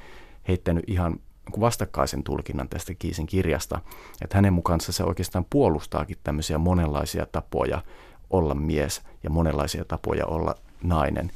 heittänyt 0.49 0.85
ihan 0.87 1.21
vastakkaisen 1.61 2.23
tulkinnan 2.23 2.69
tästä 2.69 2.95
Kiisin 2.95 3.27
kirjasta, 3.27 3.81
että 4.23 4.37
hänen 4.39 4.53
mukaansa 4.53 4.93
se 4.93 5.05
oikeastaan 5.05 5.47
puolustaakin 5.51 6.17
tämmöisiä 6.25 6.59
monenlaisia 6.59 7.27
tapoja 7.27 7.83
olla 8.31 8.55
mies 8.55 9.03
ja 9.23 9.31
monenlaisia 9.31 9.85
tapoja 9.85 10.27
olla 10.27 10.55
nainen, 10.83 11.31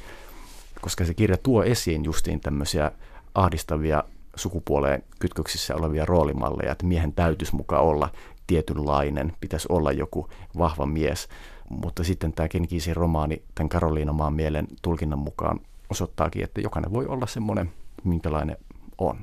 koska 0.80 1.04
se 1.04 1.14
kirja 1.14 1.36
tuo 1.36 1.62
esiin 1.64 2.04
justiin 2.04 2.40
tämmöisiä 2.40 2.92
ahdistavia 3.34 4.04
sukupuoleen 4.36 5.02
kytköksissä 5.18 5.76
olevia 5.76 6.04
roolimalleja, 6.04 6.72
että 6.72 6.86
miehen 6.86 7.12
täytyisi 7.12 7.56
mukaan 7.56 7.82
olla 7.82 8.10
tietynlainen, 8.46 9.32
pitäisi 9.40 9.66
olla 9.70 9.92
joku 9.92 10.28
vahva 10.58 10.86
mies. 10.86 11.28
Mutta 11.70 12.04
sitten 12.04 12.32
tämä 12.32 12.48
Kenkiisin 12.48 12.96
romaani 12.96 13.42
tämän 13.54 13.68
Karoliina 13.68 14.12
Maan 14.12 14.34
mielen 14.34 14.68
tulkinnan 14.82 15.18
mukaan 15.18 15.60
osoittaakin, 15.90 16.44
että 16.44 16.60
jokainen 16.60 16.92
voi 16.92 17.06
olla 17.06 17.26
semmoinen, 17.26 17.72
minkälainen 18.04 18.56
on. 18.98 19.22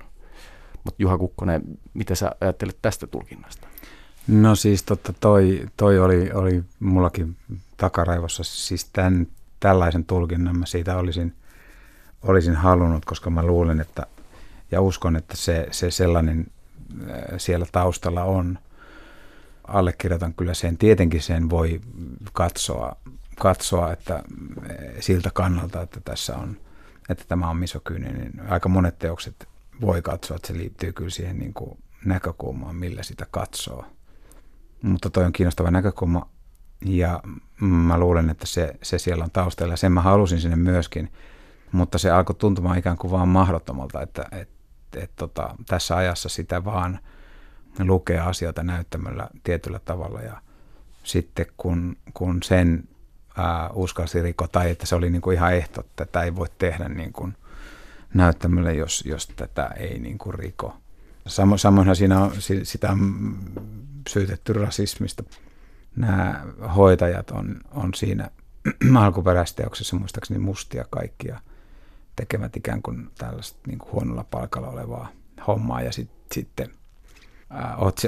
Mutta 0.83 1.03
Juha 1.03 1.17
Kukkonen, 1.17 1.61
mitä 1.93 2.15
sä 2.15 2.31
ajattelet 2.41 2.77
tästä 2.81 3.07
tulkinnasta? 3.07 3.67
No 4.27 4.55
siis 4.55 4.83
totta, 4.83 5.13
toi, 5.19 5.65
toi 5.77 5.99
oli, 5.99 6.31
oli 6.31 6.63
mullakin 6.79 7.35
takaraivossa, 7.77 8.43
siis 8.43 8.85
tämän, 8.85 9.27
tällaisen 9.59 10.05
tulkinnan 10.05 10.59
mä 10.59 10.65
siitä 10.65 10.97
olisin, 10.97 11.33
olisin 12.21 12.55
halunnut, 12.55 13.05
koska 13.05 13.29
mä 13.29 13.43
luulen, 13.43 13.81
että 13.81 14.05
ja 14.73 14.81
uskon, 14.81 15.15
että 15.15 15.37
se, 15.37 15.67
se 15.71 15.91
sellainen 15.91 16.45
äh, 17.01 17.17
siellä 17.37 17.65
taustalla 17.71 18.23
on. 18.23 18.59
Allekirjoitan 19.67 20.33
kyllä 20.33 20.53
sen. 20.53 20.77
Tietenkin 20.77 21.21
sen 21.21 21.49
voi 21.49 21.81
katsoa, 22.33 22.95
katsoa 23.39 23.93
että 23.93 24.15
äh, 24.15 24.23
siltä 24.99 25.31
kannalta, 25.33 25.81
että 25.81 26.01
tässä 26.05 26.37
on, 26.37 26.57
että 27.09 27.23
tämä 27.27 27.49
on 27.49 27.57
misokyyninen. 27.57 28.21
Niin 28.21 28.49
aika 28.49 28.69
monet 28.69 28.99
teokset 28.99 29.47
voi 29.81 30.01
katsoa, 30.01 30.35
että 30.35 30.47
se 30.47 30.53
liittyy 30.53 30.93
kyllä 30.93 31.09
siihen 31.09 31.39
niin 31.39 31.53
kuin 31.53 31.79
näkökulmaan, 32.05 32.75
millä 32.75 33.03
sitä 33.03 33.25
katsoo. 33.31 33.85
Mutta 34.81 35.09
toi 35.09 35.25
on 35.25 35.33
kiinnostava 35.33 35.71
näkökulma 35.71 36.29
ja 36.85 37.23
mä 37.59 37.97
luulen, 37.97 38.29
että 38.29 38.47
se, 38.47 38.75
se 38.81 38.99
siellä 38.99 39.23
on 39.23 39.31
taustalla 39.31 39.75
sen 39.75 39.91
mä 39.91 40.01
halusin 40.01 40.41
sinne 40.41 40.55
myöskin, 40.55 41.11
mutta 41.71 41.97
se 41.97 42.11
alkoi 42.11 42.35
tuntumaan 42.35 42.77
ikään 42.77 42.97
kuin 42.97 43.11
vaan 43.11 43.27
mahdottomalta, 43.27 44.01
että, 44.01 44.25
että 44.31 44.53
et 44.97 45.11
tota, 45.15 45.55
tässä 45.67 45.95
ajassa 45.95 46.29
sitä 46.29 46.65
vaan 46.65 46.99
lukee 47.79 48.19
asioita 48.19 48.63
näyttämällä 48.63 49.29
tietyllä 49.43 49.79
tavalla 49.79 50.21
ja 50.21 50.41
sitten 51.03 51.45
kun, 51.57 51.97
kun 52.13 52.43
sen 52.43 52.83
ää, 53.37 53.69
uskalsi 53.73 54.21
riko 54.21 54.47
tai 54.47 54.71
että 54.71 54.85
se 54.85 54.95
oli 54.95 55.09
niin 55.09 55.21
kuin 55.21 55.35
ihan 55.35 55.53
ehto, 55.53 55.81
että 55.81 56.05
tätä 56.05 56.23
ei 56.23 56.35
voi 56.35 56.47
tehdä 56.57 56.89
niin 56.89 57.13
kuin 57.13 57.37
näyttämällä, 58.13 58.71
jos, 58.71 59.03
jos 59.05 59.27
tätä 59.27 59.67
ei 59.67 59.99
niin 59.99 60.17
kuin 60.17 60.33
riko. 60.33 60.77
Samo, 61.27 61.57
samoinhan 61.57 61.95
siinä 61.95 62.19
on, 62.19 62.31
sitä 62.63 62.91
on 62.91 63.35
syytetty 64.09 64.53
rasismista. 64.53 65.23
Nämä 65.95 66.45
hoitajat 66.75 67.31
on, 67.31 67.61
on 67.71 67.93
siinä 67.93 68.29
alkuperäisteoksessa 69.03 69.95
muistaakseni 69.95 70.39
mustia 70.39 70.85
kaikkia– 70.89 71.39
tekevät 72.15 72.57
ikään 72.57 72.81
kuin 72.81 73.09
tällaista 73.17 73.59
niin 73.67 73.79
kuin 73.79 73.91
huonolla 73.91 74.25
palkalla 74.31 74.67
olevaa 74.67 75.07
hommaa 75.47 75.81
ja 75.81 75.91
sit, 75.91 76.09
sitten 76.31 76.71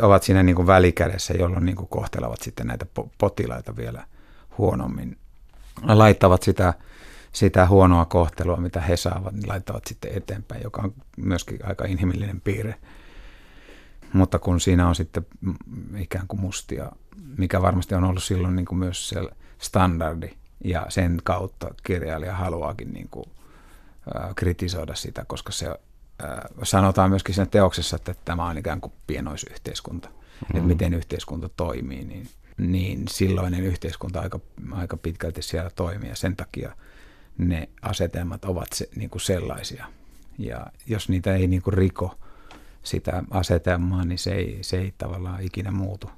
ovat 0.02 0.24
siinä 0.24 0.44
niin 0.44 0.56
kuin 0.56 0.68
välikädessä, 0.68 1.34
jolloin 1.34 1.66
niin 1.66 1.76
kuin 1.76 1.88
kohtelevat 1.88 2.42
sitten 2.42 2.68
näitä 2.68 2.86
potilaita 3.18 3.76
vielä 3.76 4.08
huonommin. 4.58 5.18
Laittavat 5.82 6.44
sitä, 6.44 6.74
sitä 7.32 7.68
huonoa 7.68 8.06
kohtelua, 8.06 8.58
mitä 8.58 8.82
he 8.82 8.98
saavat, 8.98 9.34
niin 9.34 9.50
laittavat 9.50 9.88
sitten 9.88 10.12
eteenpäin, 10.14 10.64
joka 10.64 10.82
on 10.82 10.94
myöskin 11.18 11.60
aika 11.64 11.86
inhimillinen 11.86 12.42
piirre. 12.42 12.76
Mutta 14.14 14.40
kun 14.40 14.60
siinä 14.60 14.88
on 14.88 14.96
sitten 14.96 15.26
ikään 15.98 16.28
kuin 16.28 16.40
mustia, 16.40 16.92
mikä 17.38 17.62
varmasti 17.62 17.96
on 17.96 18.04
ollut 18.04 18.24
silloin 18.24 18.56
niin 18.56 18.66
kuin 18.66 18.80
myös 18.80 19.10
se 19.10 19.30
standardi, 19.60 20.30
ja 20.64 20.86
sen 20.90 21.22
kautta 21.24 21.68
kirjailija 21.84 22.36
haluaakin 22.36 22.94
niin 22.94 23.08
kuin 23.12 23.26
kritisoida 24.36 24.96
sitä, 24.96 25.26
koska 25.28 25.52
se 25.52 25.80
sanotaan 26.64 27.10
myöskin 27.10 27.36
siinä 27.36 27.50
teoksessa, 27.52 27.96
että 27.96 28.16
tämä 28.26 28.46
on 28.46 28.58
ikään 28.58 28.82
kuin 28.82 28.94
pienoisyhteiskunta, 29.08 30.10
mm-hmm. 30.10 30.58
että 30.58 30.68
miten 30.68 30.94
yhteiskunta 30.94 31.50
toimii, 31.50 32.06
niin, 32.06 32.30
niin 32.58 33.08
silloinen 33.08 33.64
yhteiskunta 33.64 34.22
aika, 34.22 34.40
aika 34.72 34.98
pitkälti 34.98 35.42
siellä 35.42 35.70
toimii 35.70 36.10
ja 36.10 36.16
sen 36.16 36.36
takia 36.36 36.76
ne 37.38 37.70
asetelmat 37.82 38.46
ovat 38.46 38.68
se, 38.74 38.90
niin 38.96 39.10
kuin 39.10 39.22
sellaisia. 39.22 39.86
Ja 40.38 40.66
jos 40.88 41.10
niitä 41.10 41.36
ei 41.36 41.48
niin 41.48 41.62
kuin 41.62 41.74
riko 41.74 42.16
sitä 42.84 43.24
asetelmaa, 43.32 44.06
niin 44.06 44.18
se 44.18 44.32
ei, 44.32 44.58
se 44.62 44.78
ei 44.78 44.94
tavallaan 44.98 45.42
ikinä 45.42 45.72
muutu. 45.72 46.10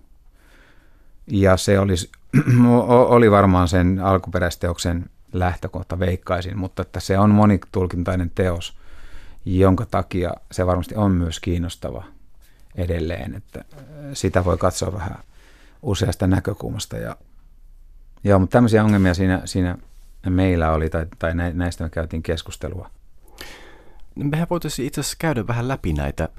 Ja 1.27 1.57
se 1.57 1.79
olisi, 1.79 2.11
oli 2.87 3.31
varmaan 3.31 3.67
sen 3.67 3.99
alkuperäisteoksen 3.99 5.09
lähtökohta 5.33 5.99
veikkaisin, 5.99 6.57
mutta 6.57 6.81
että 6.81 6.99
se 6.99 7.19
on 7.19 7.29
monitulkintainen 7.29 8.31
teos, 8.35 8.77
jonka 9.55 9.85
takia 9.85 10.33
se 10.51 10.65
varmasti 10.65 10.95
on 10.95 11.11
myös 11.11 11.39
kiinnostava 11.39 12.03
edelleen, 12.75 13.35
että 13.35 13.65
sitä 14.13 14.45
voi 14.45 14.57
katsoa 14.57 14.93
vähän 14.93 15.19
useasta 15.81 16.27
näkökulmasta. 16.27 16.97
Ja, 16.97 17.17
joo, 18.23 18.39
mutta 18.39 18.53
tämmöisiä 18.53 18.83
ongelmia 18.83 19.13
siinä, 19.13 19.41
siinä 19.45 19.77
meillä 20.29 20.71
oli, 20.71 20.89
tai, 20.89 21.05
tai 21.19 21.33
näistä 21.53 21.83
me 21.83 21.89
käytiin 21.89 22.23
keskustelua. 22.23 22.89
Mehän 24.15 24.47
voitaisiin 24.49 24.87
itse 24.87 25.01
asiassa 25.01 25.17
käydä 25.19 25.47
vähän 25.47 25.67
läpi 25.67 25.93
näitä 25.93 26.29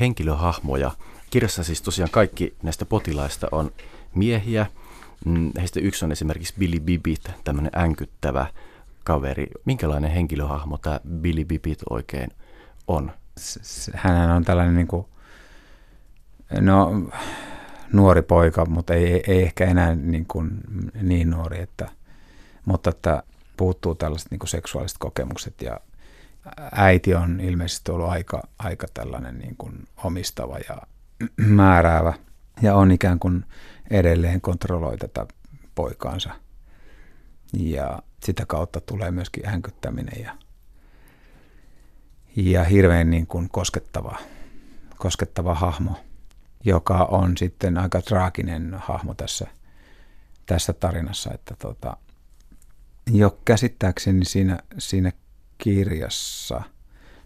henkilöhahmoja. 0.00 0.90
Kirjassa 1.30 1.64
siis 1.64 1.82
tosiaan 1.82 2.10
kaikki 2.10 2.56
näistä 2.62 2.84
potilaista 2.84 3.48
on 3.52 3.72
miehiä. 4.14 4.66
Mm, 5.24 5.50
heistä 5.58 5.80
yksi 5.80 6.04
on 6.04 6.12
esimerkiksi 6.12 6.54
Billy 6.58 6.80
Bibit, 6.80 7.30
tämmöinen 7.44 7.72
änkyttävä 7.76 8.46
kaveri. 9.04 9.46
Minkälainen 9.64 10.10
henkilöhahmo 10.10 10.78
tämä 10.78 11.00
Billy 11.20 11.44
Bibit 11.44 11.78
oikein 11.90 12.30
on? 12.88 13.12
Hän 13.94 14.30
on 14.30 14.44
tällainen 14.44 14.74
niin 14.74 14.86
kuin, 14.86 15.06
no, 16.60 16.92
nuori 17.92 18.22
poika, 18.22 18.64
mutta 18.64 18.94
ei, 18.94 19.24
ei 19.26 19.42
ehkä 19.42 19.64
enää 19.64 19.94
niin, 19.94 20.26
kuin, 20.26 20.50
niin 21.02 21.30
nuori, 21.30 21.60
että, 21.60 21.88
mutta 22.64 22.90
että 22.90 23.22
puuttuu 23.56 23.94
tällaiset 23.94 24.30
niin 24.30 24.38
kuin 24.38 24.48
seksuaaliset 24.48 24.98
kokemukset 24.98 25.62
ja 25.62 25.80
äiti 26.72 27.14
on 27.14 27.40
ilmeisesti 27.40 27.92
ollut 27.92 28.08
aika, 28.08 28.42
aika 28.58 28.86
tällainen 28.94 29.38
niin 29.38 29.54
kuin 29.58 29.84
omistava 30.04 30.58
ja 30.68 30.76
määräävä 31.36 32.12
ja 32.62 32.74
on 32.74 32.90
ikään 32.90 33.18
kuin 33.18 33.44
edelleen 33.90 34.40
kontrolloi 34.40 34.98
tätä 34.98 35.26
poikaansa. 35.74 36.30
Ja 37.52 38.02
sitä 38.24 38.46
kautta 38.46 38.80
tulee 38.80 39.10
myöskin 39.10 39.46
hänkyttäminen 39.46 40.22
ja, 40.22 40.34
ja 42.36 42.64
hirveän 42.64 43.10
niin 43.10 43.26
kuin 43.26 43.48
koskettava, 43.50 44.18
koskettava 44.98 45.54
hahmo, 45.54 45.96
joka 46.64 47.04
on 47.04 47.36
sitten 47.36 47.78
aika 47.78 48.02
traaginen 48.02 48.74
hahmo 48.78 49.14
tässä, 49.14 49.46
tässä 50.46 50.72
tarinassa, 50.72 51.30
että 51.34 51.54
tota, 51.58 51.96
jo 53.12 53.38
käsittääkseni 53.44 54.24
siinä, 54.24 54.58
siinä 54.78 55.12
kirjassa, 55.58 56.62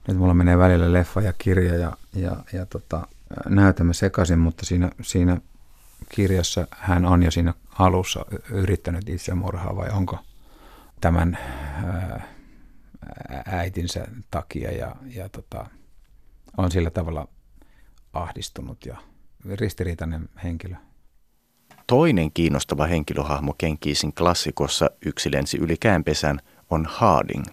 nyt 0.09 0.17
mulla 0.17 0.35
menee 0.35 0.59
välillä 0.59 0.93
leffa 0.93 1.21
ja 1.21 1.33
kirja 1.33 1.75
ja, 1.75 1.93
ja, 2.15 2.37
ja 2.53 2.67
tota, 2.67 3.07
näytämme 3.49 3.95
sekaisin, 3.95 4.38
mutta 4.38 4.67
siinä, 4.67 4.91
siinä 5.03 5.41
kirjassa 6.09 6.67
hän 6.71 7.05
on 7.05 7.23
jo 7.23 7.31
siinä 7.31 7.55
alussa 7.79 8.25
yrittänyt 8.50 9.09
itsemurhaa 9.09 9.77
vai 9.77 9.91
onko 9.91 10.19
tämän 11.00 11.38
ää, 11.85 12.38
äitinsä 13.47 14.07
takia 14.31 14.73
ja, 14.73 14.97
ja 15.14 15.28
tota, 15.28 15.67
on 16.57 16.71
sillä 16.71 16.90
tavalla 16.90 17.28
ahdistunut 18.12 18.87
ja 18.87 18.97
ristiriitainen 19.45 20.28
henkilö. 20.45 20.75
Toinen 21.87 22.33
kiinnostava 22.33 22.87
henkilöhahmo 22.87 23.55
Kenkiisin 23.59 24.12
klassikossa 24.12 24.90
Yksi 25.07 25.33
lensi 25.33 25.59
yli 25.59 25.76
käänpesän 25.81 26.40
on 26.71 26.87
Harding. 26.87 27.45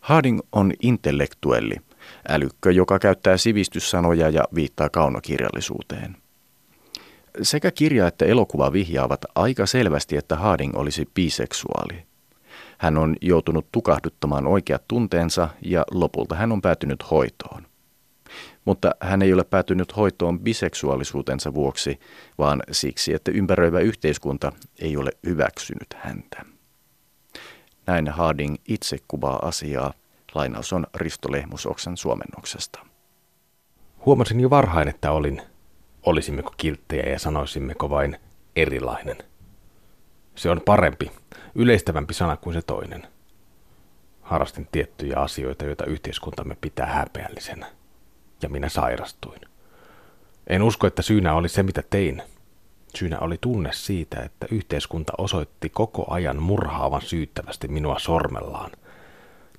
Harding 0.00 0.40
on 0.52 0.72
intellektuelli, 0.82 1.76
älykkö, 2.28 2.72
joka 2.72 2.98
käyttää 2.98 3.36
sivistyssanoja 3.36 4.28
ja 4.28 4.44
viittaa 4.54 4.88
kaunokirjallisuuteen. 4.88 6.16
Sekä 7.42 7.70
kirja 7.70 8.06
että 8.06 8.24
elokuva 8.24 8.72
vihjaavat 8.72 9.20
aika 9.34 9.66
selvästi, 9.66 10.16
että 10.16 10.36
Harding 10.36 10.76
olisi 10.76 11.08
biseksuaali. 11.14 12.06
Hän 12.84 12.98
on 12.98 13.16
joutunut 13.20 13.66
tukahduttamaan 13.72 14.46
oikeat 14.46 14.88
tunteensa 14.88 15.48
ja 15.62 15.84
lopulta 15.90 16.34
hän 16.34 16.52
on 16.52 16.62
päätynyt 16.62 17.10
hoitoon. 17.10 17.66
Mutta 18.64 18.94
hän 19.00 19.22
ei 19.22 19.32
ole 19.32 19.44
päätynyt 19.44 19.96
hoitoon 19.96 20.40
biseksuaalisuutensa 20.40 21.54
vuoksi, 21.54 22.00
vaan 22.38 22.62
siksi, 22.70 23.14
että 23.14 23.30
ympäröivä 23.30 23.80
yhteiskunta 23.80 24.52
ei 24.78 24.96
ole 24.96 25.10
hyväksynyt 25.26 25.86
häntä. 25.96 26.42
Näin 27.86 28.08
Harding 28.08 28.56
itse 28.68 28.96
kuvaa 29.08 29.38
asiaa. 29.42 29.92
Lainaus 30.34 30.72
on 30.72 30.86
Risto 30.94 31.32
Lehmusoksen 31.32 31.96
suomennoksesta. 31.96 32.86
Huomasin 34.06 34.40
jo 34.40 34.50
varhain, 34.50 34.88
että 34.88 35.10
olin, 35.10 35.42
olisimmeko 36.02 36.54
kilttejä 36.56 37.10
ja 37.12 37.18
sanoisimmeko 37.18 37.90
vain 37.90 38.16
erilainen. 38.56 39.16
Se 40.34 40.50
on 40.50 40.60
parempi, 40.64 41.10
yleistävämpi 41.54 42.14
sana 42.14 42.36
kuin 42.36 42.54
se 42.54 42.62
toinen. 42.62 43.06
Harrastin 44.22 44.68
tiettyjä 44.72 45.16
asioita, 45.16 45.64
joita 45.64 45.84
yhteiskuntamme 45.84 46.56
pitää 46.60 46.86
häpeällisenä. 46.86 47.66
Ja 48.42 48.48
minä 48.48 48.68
sairastuin. 48.68 49.40
En 50.46 50.62
usko, 50.62 50.86
että 50.86 51.02
syynä 51.02 51.34
oli 51.34 51.48
se, 51.48 51.62
mitä 51.62 51.82
tein. 51.90 52.22
Syynä 52.96 53.18
oli 53.18 53.38
tunne 53.40 53.70
siitä, 53.72 54.22
että 54.22 54.46
yhteiskunta 54.50 55.12
osoitti 55.18 55.68
koko 55.68 56.06
ajan 56.10 56.42
murhaavan 56.42 57.02
syyttävästi 57.02 57.68
minua 57.68 57.98
sormellaan. 57.98 58.70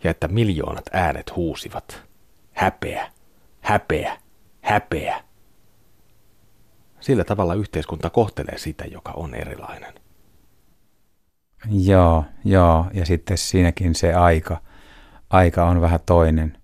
Ja 0.04 0.12
että 0.12 0.28
miljoonat 0.28 0.86
äänet 0.94 1.36
huusivat. 1.36 2.04
Häpeä, 2.54 3.12
häpeä, 3.62 4.18
häpeä. 4.62 5.24
Sillä 7.00 7.24
tavalla 7.24 7.54
yhteiskunta 7.54 8.10
kohtelee 8.10 8.58
sitä, 8.58 8.86
joka 8.86 9.12
on 9.12 9.36
erilainen. 9.36 10.05
Joo, 11.70 12.26
joo. 12.44 12.86
Ja 12.94 13.06
sitten 13.06 13.38
siinäkin 13.38 13.96
se 13.96 14.14
aika, 14.14 14.62
aika 15.30 15.66
on 15.66 15.82
vähän 15.82 16.00
toinen. 16.06 16.58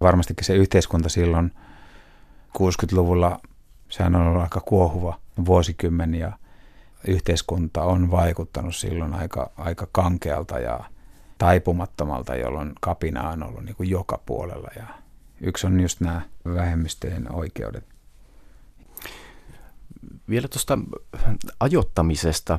Varmastikin 0.00 0.44
se 0.44 0.54
yhteiskunta 0.54 1.08
silloin 1.08 1.52
60-luvulla, 2.58 3.40
sehän 3.88 4.14
on 4.14 4.26
ollut 4.26 4.42
aika 4.42 4.60
kuohuva 4.60 5.18
vuosikymmen 5.46 6.14
ja 6.14 6.32
yhteiskunta 7.08 7.82
on 7.82 8.10
vaikuttanut 8.10 8.76
silloin 8.76 9.14
aika, 9.14 9.50
aika 9.56 9.88
kankealta 9.92 10.58
ja 10.58 10.80
taipumattomalta, 11.38 12.36
jolloin 12.36 12.72
kapina 12.80 13.28
on 13.30 13.42
ollut 13.42 13.64
niin 13.64 13.76
kuin 13.76 13.90
joka 13.90 14.20
puolella. 14.26 14.68
Ja 14.76 14.86
yksi 15.40 15.66
on 15.66 15.80
just 15.80 16.00
nämä 16.00 16.22
vähemmistöjen 16.44 17.32
oikeudet. 17.32 17.84
Vielä 20.28 20.48
tuosta 20.48 20.78
ajottamisesta 21.60 22.58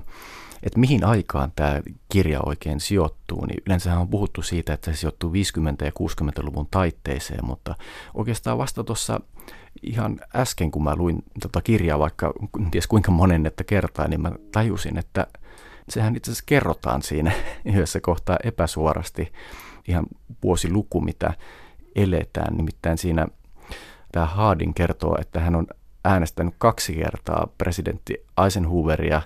että 0.65 0.80
mihin 0.80 1.06
aikaan 1.06 1.51
tämä 1.56 1.82
kirja 2.10 2.39
oikein 2.45 2.80
sijoittuu, 2.80 3.45
niin 3.45 3.63
yleensä 3.65 3.99
on 3.99 4.08
puhuttu 4.08 4.41
siitä, 4.41 4.73
että 4.73 4.91
se 4.91 4.97
sijoittuu 4.97 5.32
50- 5.32 5.36
ja 5.86 5.91
60-luvun 5.91 6.67
taitteeseen, 6.71 7.45
mutta 7.45 7.75
oikeastaan 8.13 8.58
vasta 8.58 8.84
tuossa 8.84 9.19
ihan 9.84 10.19
äsken, 10.36 10.71
kun 10.71 10.84
mä 10.84 10.95
luin 10.95 11.23
tota 11.41 11.62
kirjaa 11.62 11.99
vaikka 11.99 12.34
ties 12.71 12.88
kuinka 12.88 13.12
monennetta 13.12 13.63
kertaa, 13.63 14.08
niin 14.08 14.21
mä 14.21 14.32
tajusin, 14.51 14.97
että 14.97 15.28
sehän 15.89 16.15
itse 16.15 16.32
asiassa 16.32 16.43
kerrotaan 16.45 17.01
siinä 17.01 17.32
yhdessä 17.65 17.99
kohtaa 17.99 18.38
epäsuorasti 18.43 19.32
ihan 19.88 20.06
vuosiluku, 20.43 21.01
mitä 21.01 21.34
eletään. 21.95 22.58
Nimittäin 22.58 22.97
siinä 22.97 23.28
tämä 24.12 24.25
Hardin 24.25 24.73
kertoo, 24.73 25.17
että 25.21 25.39
hän 25.39 25.56
on 25.56 25.67
äänestänyt 26.06 26.56
kaksi 26.58 26.93
kertaa 26.93 27.47
presidentti 27.58 28.25
Eisenhoweria 28.43 29.21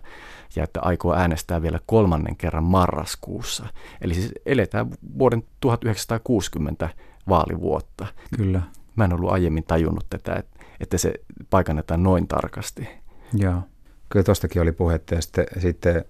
ja 0.56 0.64
että 0.64 0.80
aikoo 0.82 1.14
äänestää 1.14 1.62
vielä 1.62 1.80
kolmannen 1.86 2.36
kerran 2.36 2.64
marraskuussa. 2.64 3.66
Eli 4.02 4.14
siis 4.14 4.32
eletään 4.46 4.90
vuoden 5.18 5.44
1960 5.60 6.90
vaalivuotta. 7.30 8.08
Kyllä. 8.38 8.62
Mä 8.96 9.06
en 9.06 9.14
ollut 9.14 9.32
aiemmin 9.32 9.64
tajunnut 9.64 10.06
tätä, 10.10 10.44
että 10.80 10.98
se 10.98 11.14
paikannetaan 11.50 12.04
noin 12.04 12.28
tarkasti. 12.28 12.88
Joo. 13.34 13.62
Kyllä 14.10 14.24
tuostakin 14.24 14.62
oli 14.62 14.72
puhetta 14.72 15.16
ja 15.16 15.22
sitten, 15.22 15.46
sitten 15.60 16.06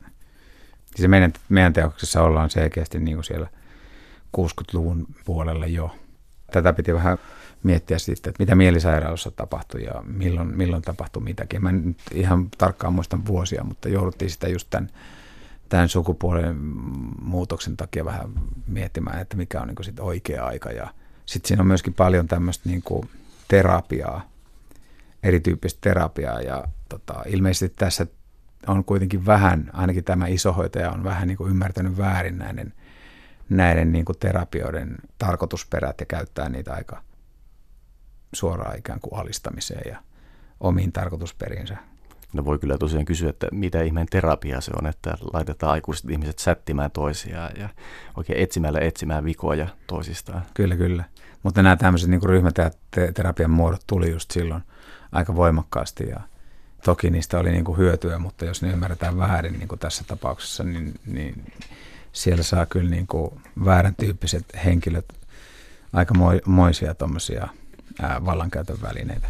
siis 0.95 1.09
meidän, 1.09 1.33
meidän 1.49 1.73
teoksessa 1.73 2.23
ollaan 2.23 2.49
selkeästi 2.49 2.99
niin 2.99 3.17
kuin 3.17 3.23
siellä 3.23 3.47
60-luvun 4.37 5.07
puolella 5.25 5.65
jo. 5.65 5.95
Tätä 6.51 6.73
piti 6.73 6.93
vähän 6.93 7.17
miettiä 7.63 7.99
sitten, 7.99 8.29
että 8.29 8.43
mitä 8.43 8.55
mielisairaalassa 8.55 9.31
tapahtui 9.31 9.83
ja 9.83 10.03
milloin, 10.05 10.57
milloin 10.57 10.81
tapahtui 10.81 11.23
mitäkin. 11.23 11.63
Mä 11.63 11.69
en 11.69 11.95
ihan 12.13 12.49
tarkkaan 12.57 12.93
muistan 12.93 13.25
vuosia, 13.25 13.63
mutta 13.63 13.89
jouduttiin 13.89 14.31
sitä 14.31 14.47
just 14.47 14.67
tämän, 14.69 14.89
tämän 15.69 15.89
sukupuolen 15.89 16.55
muutoksen 17.21 17.77
takia 17.77 18.05
vähän 18.05 18.29
miettimään, 18.67 19.21
että 19.21 19.37
mikä 19.37 19.61
on 19.61 19.67
niin 19.67 19.83
sit 19.83 19.99
oikea 19.99 20.45
aika. 20.45 20.71
Ja 20.71 20.93
sitten 21.25 21.47
siinä 21.47 21.61
on 21.61 21.67
myöskin 21.67 21.93
paljon 21.93 22.27
tämmöistä 22.27 22.69
niin 22.69 22.83
terapiaa, 23.47 24.29
erityyppistä 25.23 25.79
terapiaa 25.81 26.41
ja 26.41 26.65
tota, 26.89 27.23
ilmeisesti 27.25 27.75
tässä 27.75 28.07
on 28.67 28.85
kuitenkin 28.85 29.25
vähän, 29.25 29.69
ainakin 29.73 30.03
tämä 30.03 30.27
isohoitaja 30.27 30.91
on 30.91 31.03
vähän 31.03 31.27
niin 31.27 31.37
kuin 31.37 31.49
ymmärtänyt 31.49 31.97
väärin 31.97 32.37
näiden, 32.37 32.73
näiden 33.49 33.91
niin 33.91 34.05
kuin 34.05 34.17
terapioiden 34.19 34.95
tarkoitusperät 35.17 35.99
ja 35.99 36.05
käyttää 36.05 36.49
niitä 36.49 36.73
aika 36.73 37.08
suoraan 38.33 38.77
ikään 38.77 38.99
kuin 38.99 39.19
alistamiseen 39.19 39.91
ja 39.91 39.97
omiin 40.59 40.91
tarkoitusperinsä. 40.91 41.77
No 42.33 42.45
voi 42.45 42.59
kyllä 42.59 42.77
tosiaan 42.77 43.05
kysyä, 43.05 43.29
että 43.29 43.47
mitä 43.51 43.81
ihmeen 43.81 44.07
terapia 44.11 44.61
se 44.61 44.71
on, 44.81 44.87
että 44.87 45.17
laitetaan 45.33 45.71
aikuiset 45.71 46.09
ihmiset 46.09 46.39
sättimään 46.39 46.91
toisiaan 46.91 47.51
ja 47.59 47.69
oikein 48.17 48.39
etsimällä 48.39 48.79
etsimään 48.79 49.25
vikoja 49.25 49.67
toisistaan. 49.87 50.41
Kyllä, 50.53 50.75
kyllä. 50.75 51.03
Mutta 51.43 51.63
nämä 51.63 51.75
tämmöiset 51.75 52.09
niin 52.09 52.23
ryhmäterapian 52.23 53.51
muodot 53.51 53.81
tuli 53.87 54.11
just 54.11 54.31
silloin 54.31 54.63
aika 55.11 55.35
voimakkaasti 55.35 56.09
ja 56.09 56.19
toki 56.83 57.09
niistä 57.09 57.39
oli 57.39 57.51
niin 57.51 57.65
kuin 57.65 57.77
hyötyä, 57.77 58.19
mutta 58.19 58.45
jos 58.45 58.61
ne 58.61 58.71
ymmärretään 58.71 59.17
väärin 59.17 59.53
niin 59.53 59.67
kuin 59.67 59.79
tässä 59.79 60.03
tapauksessa, 60.07 60.63
niin, 60.63 60.99
niin 61.05 61.53
siellä 62.11 62.43
saa 62.43 62.65
kyllä 62.65 62.89
niin 62.89 63.07
kuin 63.07 63.41
väärän 63.65 63.95
tyyppiset 63.95 64.45
henkilöt 64.65 65.05
aika 65.93 66.13
moisia 66.45 66.95
tuommoisia 66.95 67.47
vallankäytön 68.25 68.81
välineitä. 68.81 69.27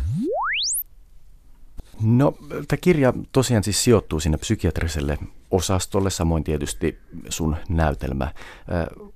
No, 2.02 2.38
tämä 2.50 2.80
kirja 2.82 3.14
tosiaan 3.32 3.64
siis 3.64 3.84
sijoittuu 3.84 4.20
sinne 4.20 4.38
psykiatriselle 4.38 5.18
osastolle, 5.52 6.10
samoin 6.10 6.44
tietysti 6.44 7.00
sun 7.30 7.56
näytelmä. 7.70 8.34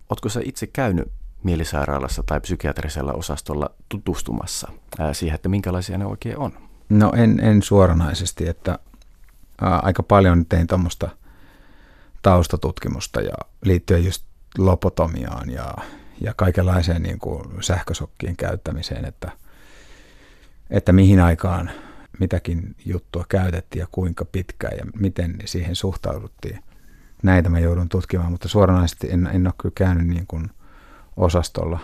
Oletko 0.09 0.29
sä 0.29 0.41
itse 0.45 0.67
käynyt 0.67 1.11
mielisairaalassa 1.43 2.23
tai 2.23 2.39
psykiatrisella 2.39 3.13
osastolla 3.13 3.69
tutustumassa 3.89 4.71
siihen, 5.13 5.35
että 5.35 5.49
minkälaisia 5.49 5.97
ne 5.97 6.05
oikein 6.05 6.37
on? 6.37 6.51
No 6.89 7.11
en, 7.15 7.39
en 7.39 7.61
suoranaisesti, 7.61 8.47
että 8.47 8.79
ää, 9.61 9.79
aika 9.79 10.03
paljon 10.03 10.45
tein 10.45 10.67
tuommoista 10.67 11.09
taustatutkimusta 12.21 13.21
ja 13.21 13.33
liittyen 13.63 14.05
just 14.05 14.23
lopotomiaan 14.57 15.49
ja, 15.49 15.73
ja 16.21 16.33
kaikenlaiseen 16.33 17.03
niin 17.03 17.19
kuin 17.19 17.63
sähkösokkien 17.63 18.35
käyttämiseen, 18.35 19.05
että, 19.05 19.31
että 20.73 20.93
mihin 20.93 21.19
aikaan 21.19 21.71
mitäkin 22.19 22.75
juttua 22.85 23.25
käytettiin 23.29 23.79
ja 23.79 23.87
kuinka 23.91 24.25
pitkään 24.25 24.77
ja 24.77 24.85
miten 24.99 25.37
siihen 25.45 25.75
suhtauduttiin. 25.75 26.59
Näitä 27.23 27.49
mä 27.49 27.59
joudun 27.59 27.89
tutkimaan, 27.89 28.31
mutta 28.31 28.47
suoranaisesti 28.47 29.11
en, 29.11 29.29
en 29.33 29.47
ole 29.47 29.53
kyllä 29.61 29.73
käynyt 29.75 30.07
niin 30.07 30.27
kuin 30.27 30.51
osastolla. 31.17 31.79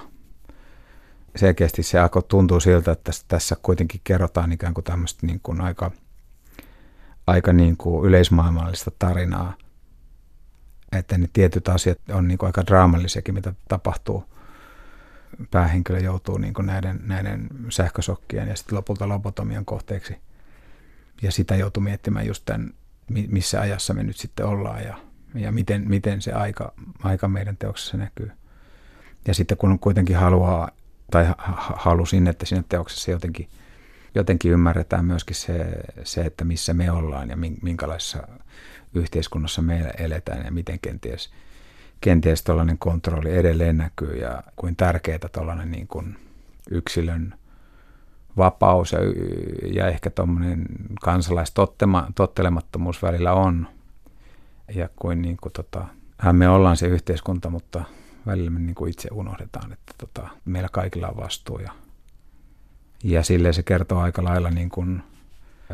Selkeästi 1.36 1.84
se 1.84 2.00
alkoi 2.00 2.24
tuntuu 2.24 2.60
siltä, 2.60 2.92
että 2.92 3.12
tässä 3.28 3.56
kuitenkin 3.62 4.02
kerrotaan 4.04 4.52
ikään 4.52 4.74
kuin 4.74 4.84
tämmöistä 4.84 5.28
niin 5.28 5.40
kuin 5.44 5.62
aika, 5.62 5.92
aika 7.28 7.54
niin 7.54 7.78
kuin 7.78 8.06
yleismaailmallista 8.06 8.92
tarinaa, 9.00 9.54
että 10.92 11.18
ne 11.18 11.30
tietyt 11.34 11.68
asiat 11.68 12.00
on 12.14 12.28
niin 12.28 12.38
kuin 12.38 12.48
aika 12.48 12.66
draamallisiakin, 12.66 13.34
mitä 13.34 13.54
tapahtuu– 13.68 14.24
päähenkilö 15.52 16.00
joutuu 16.00 16.38
niin 16.38 16.54
kuin 16.54 16.66
näiden, 16.66 17.00
näiden 17.04 17.48
sähkösokkien 17.70 18.48
ja 18.48 18.56
sitten 18.56 18.76
lopulta 18.76 19.10
lobotomian 19.10 19.66
kohteeksi. 19.66 20.16
Ja 21.22 21.32
sitä 21.32 21.56
joutuu 21.56 21.84
miettimään 21.84 22.28
just 22.28 22.46
tämän, 22.46 22.74
missä 23.10 23.62
ajassa 23.62 23.94
me 23.94 24.04
nyt 24.04 24.18
sitten 24.18 24.46
ollaan 24.46 24.84
ja, 24.84 24.98
ja 25.36 25.52
miten, 25.52 25.90
miten 25.90 26.22
se 26.22 26.32
aika, 26.32 26.74
aika 27.04 27.28
meidän 27.28 27.58
teoksessa 27.58 27.98
näkyy. 27.98 28.32
Ja 29.28 29.34
sitten 29.34 29.58
kun 29.58 29.80
kuitenkin 29.80 30.16
haluaa 30.16 30.72
tai 31.12 31.26
halusin, 31.76 32.28
että 32.28 32.46
siinä 32.46 32.64
teoksessa 32.70 33.12
jotenkin, 33.12 33.50
jotenkin 34.16 34.52
ymmärretään 34.52 35.06
myöskin 35.06 35.36
se, 35.36 35.68
se, 36.04 36.22
että 36.22 36.46
missä 36.46 36.74
me 36.74 36.92
ollaan 36.92 37.30
ja 37.30 37.38
minkälaisessa 37.62 38.28
yhteiskunnassa 38.94 39.62
me 39.62 39.94
eletään 39.98 40.46
ja 40.46 40.52
miten 40.52 40.80
kenties– 40.80 41.30
kenties 42.02 42.44
tuollainen 42.44 42.78
kontrolli 42.78 43.38
edelleen 43.38 43.78
näkyy 43.78 44.18
ja 44.18 44.44
kuin 44.56 44.76
tärkeää 44.76 45.20
tuollainen 45.32 45.72
niin 45.72 45.88
kuin 45.88 46.18
yksilön 46.72 47.36
vapaus 48.38 48.92
ja, 48.92 49.00
ja 49.74 49.88
ehkä 49.88 50.10
tuommoinen 50.10 50.66
kansalaistottelemattomuus 51.02 53.02
välillä 53.02 53.34
on. 53.34 53.68
Ja 54.76 54.90
kuin, 54.96 55.22
niin 55.22 55.38
kuin 55.42 55.54
tota, 55.54 55.86
me 56.32 56.50
ollaan 56.50 56.78
se 56.78 56.88
yhteiskunta, 56.88 57.50
mutta 57.50 57.84
välillä 58.26 58.50
me 58.50 58.60
niin 58.60 58.76
kuin 58.76 58.92
itse 58.92 59.10
unohdetaan, 59.12 59.74
että 59.74 59.94
tota, 59.98 60.28
meillä 60.46 60.70
kaikilla 60.72 61.08
on 61.08 61.18
vastuu. 61.18 61.60
Ja, 61.60 61.72
ja 63.04 63.24
silleen 63.24 63.54
se 63.54 63.64
kertoo 63.64 64.00
aika 64.00 64.24
lailla 64.24 64.50
niin 64.50 64.70
kuin 64.70 65.04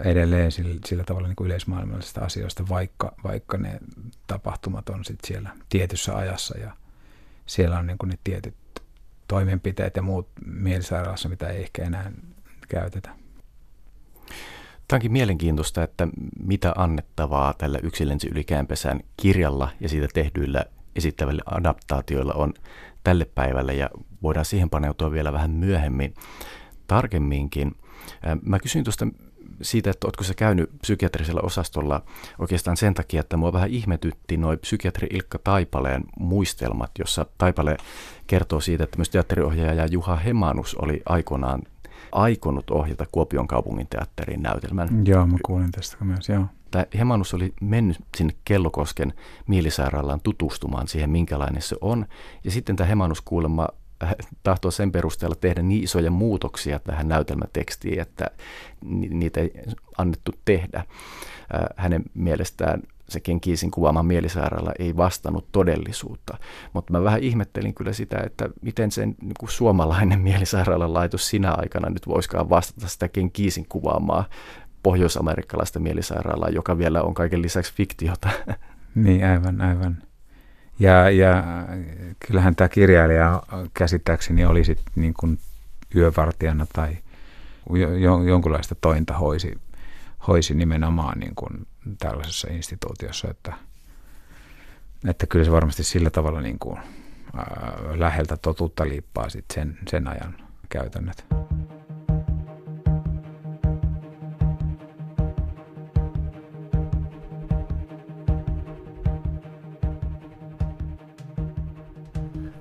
edelleen 0.04 0.52
sillä, 0.52 0.76
sillä 0.86 1.04
tavalla 1.04 1.28
niin 1.28 1.36
kuin 1.36 1.46
yleismaailmallisista 1.46 2.22
asioista, 2.22 2.70
vaikka, 2.70 3.16
vaikka 3.24 3.58
ne 3.58 3.80
tapahtumat 4.28 4.90
on 4.90 5.06
sit 5.06 5.20
siellä 5.28 5.50
tietyssä 5.70 6.18
ajassa 6.18 6.58
ja 6.58 6.72
siellä 7.46 7.80
on 7.80 7.88
niin 7.88 7.98
kuin 7.98 8.10
ne 8.10 8.18
tietyt 8.24 8.56
toimenpiteet 9.28 9.96
ja 9.96 10.02
muut 10.02 10.28
mielisairaalassa, 10.46 11.30
mitä 11.30 11.48
ei 11.50 11.62
ehkä 11.62 11.84
enää 11.84 12.12
käytetä. 12.68 13.10
Tämä 14.88 14.98
onkin 14.98 15.12
mielenkiintoista, 15.12 15.84
että 15.84 16.08
mitä 16.40 16.74
annettavaa 16.78 17.54
tällä 17.54 17.80
yksilönsä 17.84 18.28
ylikäänpesän 18.32 19.00
kirjalla 19.18 19.70
ja 19.80 19.90
siitä 19.90 20.08
tehdyillä 20.14 20.66
esittävillä 20.96 21.42
adaptaatioilla 21.46 22.34
on 22.34 22.54
tälle 23.04 23.26
päivälle 23.26 23.74
ja 23.74 23.90
voidaan 24.24 24.46
siihen 24.46 24.70
paneutua 24.70 25.12
vielä 25.12 25.34
vähän 25.34 25.52
myöhemmin 25.52 26.14
tarkemminkin. 26.88 27.76
Mä 28.42 28.60
kysyin 28.60 28.84
tuosta 28.84 29.08
siitä, 29.62 29.90
että 29.90 30.08
oletko 30.08 30.24
sä 30.24 30.34
käynyt 30.34 30.70
psykiatrisella 30.82 31.42
osastolla 31.44 32.02
oikeastaan 32.40 32.78
sen 32.78 32.94
takia, 32.94 33.20
että 33.20 33.38
mua 33.38 33.54
vähän 33.54 33.70
ihmetytti 33.70 34.38
noin 34.38 34.60
psykiatri 34.60 35.08
Ilkka 35.12 35.40
Taipaleen 35.44 36.04
muistelmat, 36.20 36.92
jossa 37.00 37.26
Taipale 37.38 37.78
kertoo 38.28 38.60
siitä, 38.60 38.84
että 38.84 38.98
myös 38.98 39.10
teatteriohjaaja 39.10 39.86
Juha 39.86 40.16
Hemanus 40.16 40.76
oli 40.76 41.02
aikoinaan 41.06 41.62
aikonut 42.12 42.70
ohjata 42.72 43.06
Kuopion 43.12 43.48
kaupungin 43.48 43.88
teatterin 43.88 44.44
näytelmän. 44.44 45.06
Joo, 45.06 45.28
mä 45.28 45.38
kuulin 45.46 45.72
tästä 45.72 45.98
myös, 46.06 46.30
joo. 46.30 46.46
Tämä 46.72 46.86
Hemanus 46.98 47.34
oli 47.34 47.54
mennyt 47.62 47.98
sinne 48.18 48.34
Kellokosken 48.46 49.14
mielisairaalaan 49.48 50.22
tutustumaan 50.22 50.88
siihen, 50.88 51.10
minkälainen 51.10 51.62
se 51.62 51.76
on. 51.82 52.06
Ja 52.44 52.52
sitten 52.52 52.76
tämä 52.76 52.88
Hemanus 52.88 53.22
kuulemma 53.22 53.68
tahtoo 54.44 54.72
sen 54.72 54.92
perusteella 54.92 55.36
tehdä 55.36 55.62
niin 55.62 55.84
isoja 55.84 56.12
muutoksia 56.12 56.80
tähän 56.80 57.08
näytelmätekstiin, 57.08 58.00
että 58.00 58.32
niitä 59.10 59.42
ei 59.42 59.54
annettu 59.98 60.32
tehdä. 60.46 60.84
Hänen 61.76 62.04
mielestään 62.14 62.82
se 63.10 63.20
Kenkiisin 63.20 63.72
kuvaama 63.72 64.04
mielisairaala 64.04 64.72
ei 64.80 64.98
vastannut 64.98 65.48
todellisuutta. 65.52 66.38
Mutta 66.74 66.94
mä 66.94 67.04
vähän 67.04 67.24
ihmettelin 67.24 67.74
kyllä 67.74 67.94
sitä, 67.94 68.18
että 68.26 68.50
miten 68.62 68.92
sen 68.92 69.16
niin 69.22 69.34
kuin 69.40 69.50
suomalainen 69.50 70.20
mielisairaalan 70.20 70.94
laitos 70.94 71.30
sinä 71.30 71.52
aikana 71.52 71.90
nyt 71.90 72.08
voisikaan 72.08 72.50
vastata 72.50 72.88
sitä 72.88 73.08
Kenkiisin 73.08 73.66
kuvaamaa 73.70 74.26
pohjoisamerikkalaista 74.84 75.80
mielisairaalaa, 75.80 76.50
joka 76.50 76.78
vielä 76.78 77.02
on 77.02 77.14
kaiken 77.14 77.42
lisäksi 77.42 77.74
fiktiota. 77.74 78.30
Niin, 78.96 79.26
aivan, 79.26 79.62
aivan. 79.62 79.98
Ja, 80.80 81.10
ja 81.10 81.44
kyllähän 82.28 82.56
tämä 82.56 82.70
kirjailija 82.70 83.44
käsittääkseni 83.74 84.46
oli 84.46 84.64
sitten 84.64 84.94
niin 84.96 85.14
kuin 85.14 85.40
yövartijana 85.96 86.68
tai 86.74 86.98
jo, 88.00 88.24
jonkunlaista 88.24 88.76
tointa 88.76 89.14
hoisi, 89.14 89.58
hoisi 90.28 90.54
nimenomaan 90.54 91.20
niin 91.20 91.36
kuin 91.36 91.68
tällaisessa 92.00 92.48
instituutiossa, 92.52 93.28
että, 93.30 93.54
että 95.08 95.28
kyllä 95.28 95.46
se 95.46 95.52
varmasti 95.52 95.84
sillä 95.84 96.10
tavalla 96.10 96.42
niin 96.42 96.60
kuin, 96.60 96.80
ää, 97.38 97.78
läheltä 97.96 98.38
totuutta 98.38 98.88
liippaa 98.88 99.30
sit 99.30 99.46
sen, 99.54 99.78
sen 99.88 100.08
ajan 100.08 100.38
käytännöt. 100.70 101.26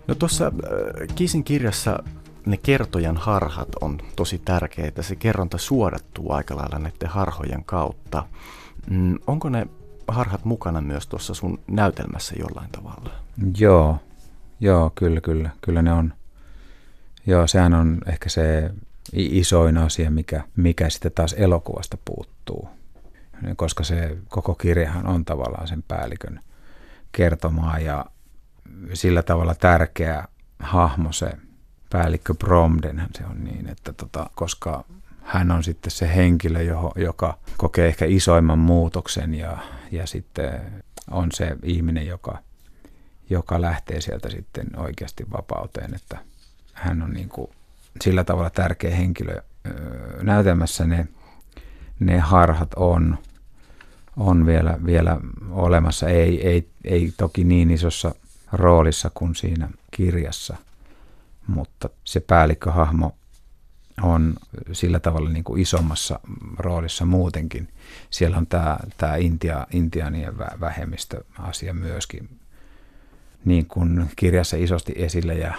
No 0.07 0.15
tuossa 0.15 0.47
äh, 0.47 0.53
Kisin 1.15 1.45
kirjassa 1.45 1.99
ne 2.47 2.57
kertojan 2.57 3.17
harhat 3.17 3.69
on 3.81 3.99
tosi 4.17 4.39
tärkeitä. 4.45 5.03
Se 5.03 5.17
kerronta 5.17 5.59
suodattuu 5.59 6.33
aika 6.33 6.57
lailla 6.57 6.79
näiden 6.79 7.09
harhojen 7.09 7.65
kautta. 7.65 8.27
Mm, 8.91 9.19
onko 9.27 9.49
ne 9.49 9.67
harhat 10.09 10.45
mukana 10.45 10.81
myös 10.81 11.07
tuossa 11.07 11.35
sun 11.35 11.59
näytelmässä 11.67 12.35
jollain 12.39 12.71
tavalla? 12.71 13.11
Joo, 13.59 13.99
joo, 14.61 14.93
kyllä, 14.95 15.21
kyllä, 15.21 15.51
kyllä 15.61 15.83
ne 15.83 15.93
on. 15.93 16.15
Joo, 17.27 17.47
sehän 17.47 17.75
on 17.75 17.99
ehkä 18.07 18.29
se 18.29 18.71
isoin 19.13 19.79
asia, 19.79 20.11
mikä, 20.11 20.45
mikä 20.57 20.91
sitten 20.91 21.13
taas 21.13 21.35
elokuvasta 21.39 21.99
puuttuu. 22.05 22.69
Koska 23.57 23.85
se 23.85 24.17
koko 24.29 24.55
kirjahan 24.55 25.07
on 25.07 25.25
tavallaan 25.25 25.69
sen 25.69 25.83
päällikön 25.83 26.41
kertomaa 27.13 27.79
ja 27.79 28.05
sillä 28.93 29.23
tavalla 29.23 29.55
tärkeä 29.55 30.25
hahmo 30.59 31.13
se 31.13 31.33
päällikkö 31.91 32.35
Bromden, 32.35 33.03
se 33.15 33.25
on 33.27 33.45
niin, 33.45 33.69
että 33.69 33.93
tota, 33.93 34.31
koska 34.35 34.85
hän 35.23 35.51
on 35.51 35.65
sitten 35.65 35.91
se 35.91 36.15
henkilö, 36.15 36.63
johon, 36.63 36.93
joka 36.97 37.39
kokee 37.57 37.89
ehkä 37.89 38.05
isoimman 38.05 38.59
muutoksen 38.59 39.35
ja, 39.35 39.59
ja 39.91 40.07
sitten 40.07 40.61
on 41.11 41.33
se 41.33 41.57
ihminen, 41.63 42.07
joka, 42.07 42.39
joka 43.31 43.61
lähtee 43.61 44.01
sieltä 44.01 44.31
sitten 44.31 44.67
oikeasti 44.77 45.27
vapauteen, 45.33 45.95
että 45.95 46.19
hän 46.73 47.03
on 47.03 47.13
niin 47.13 47.29
kuin 47.29 47.51
sillä 48.03 48.25
tavalla 48.25 48.51
tärkeä 48.51 48.97
henkilö. 48.97 49.43
Näytelmässä 50.23 50.87
ne, 50.87 51.09
ne 52.01 52.19
harhat 52.19 52.75
on, 52.77 53.19
on 54.17 54.47
vielä, 54.47 54.79
vielä 54.87 55.21
olemassa, 55.51 56.09
ei, 56.09 56.49
ei, 56.49 56.69
ei 56.85 57.13
toki 57.17 57.45
niin 57.45 57.71
isossa 57.71 58.15
roolissa 58.55 59.11
kuin 59.15 59.35
siinä 59.35 59.69
kirjassa, 59.91 60.57
mutta 61.47 61.89
se 62.05 62.21
päällikköhahmo 62.21 63.15
on 64.03 64.35
sillä 64.73 65.01
tavalla 65.01 65.31
niin 65.31 65.45
kuin 65.45 65.63
isommassa 65.63 66.21
roolissa 66.59 67.05
muutenkin. 67.05 67.69
Siellä 68.11 68.37
on 68.37 68.47
tämä, 68.47 68.79
tämä 68.97 69.17
Intia, 69.17 69.67
intianien 69.73 70.39
vähemmistöasia 70.39 71.75
myöskin 71.75 72.29
niin 73.45 73.67
kuin 73.67 74.11
kirjassa 74.17 74.57
isosti 74.57 74.93
esillä 74.97 75.33
ja, 75.33 75.55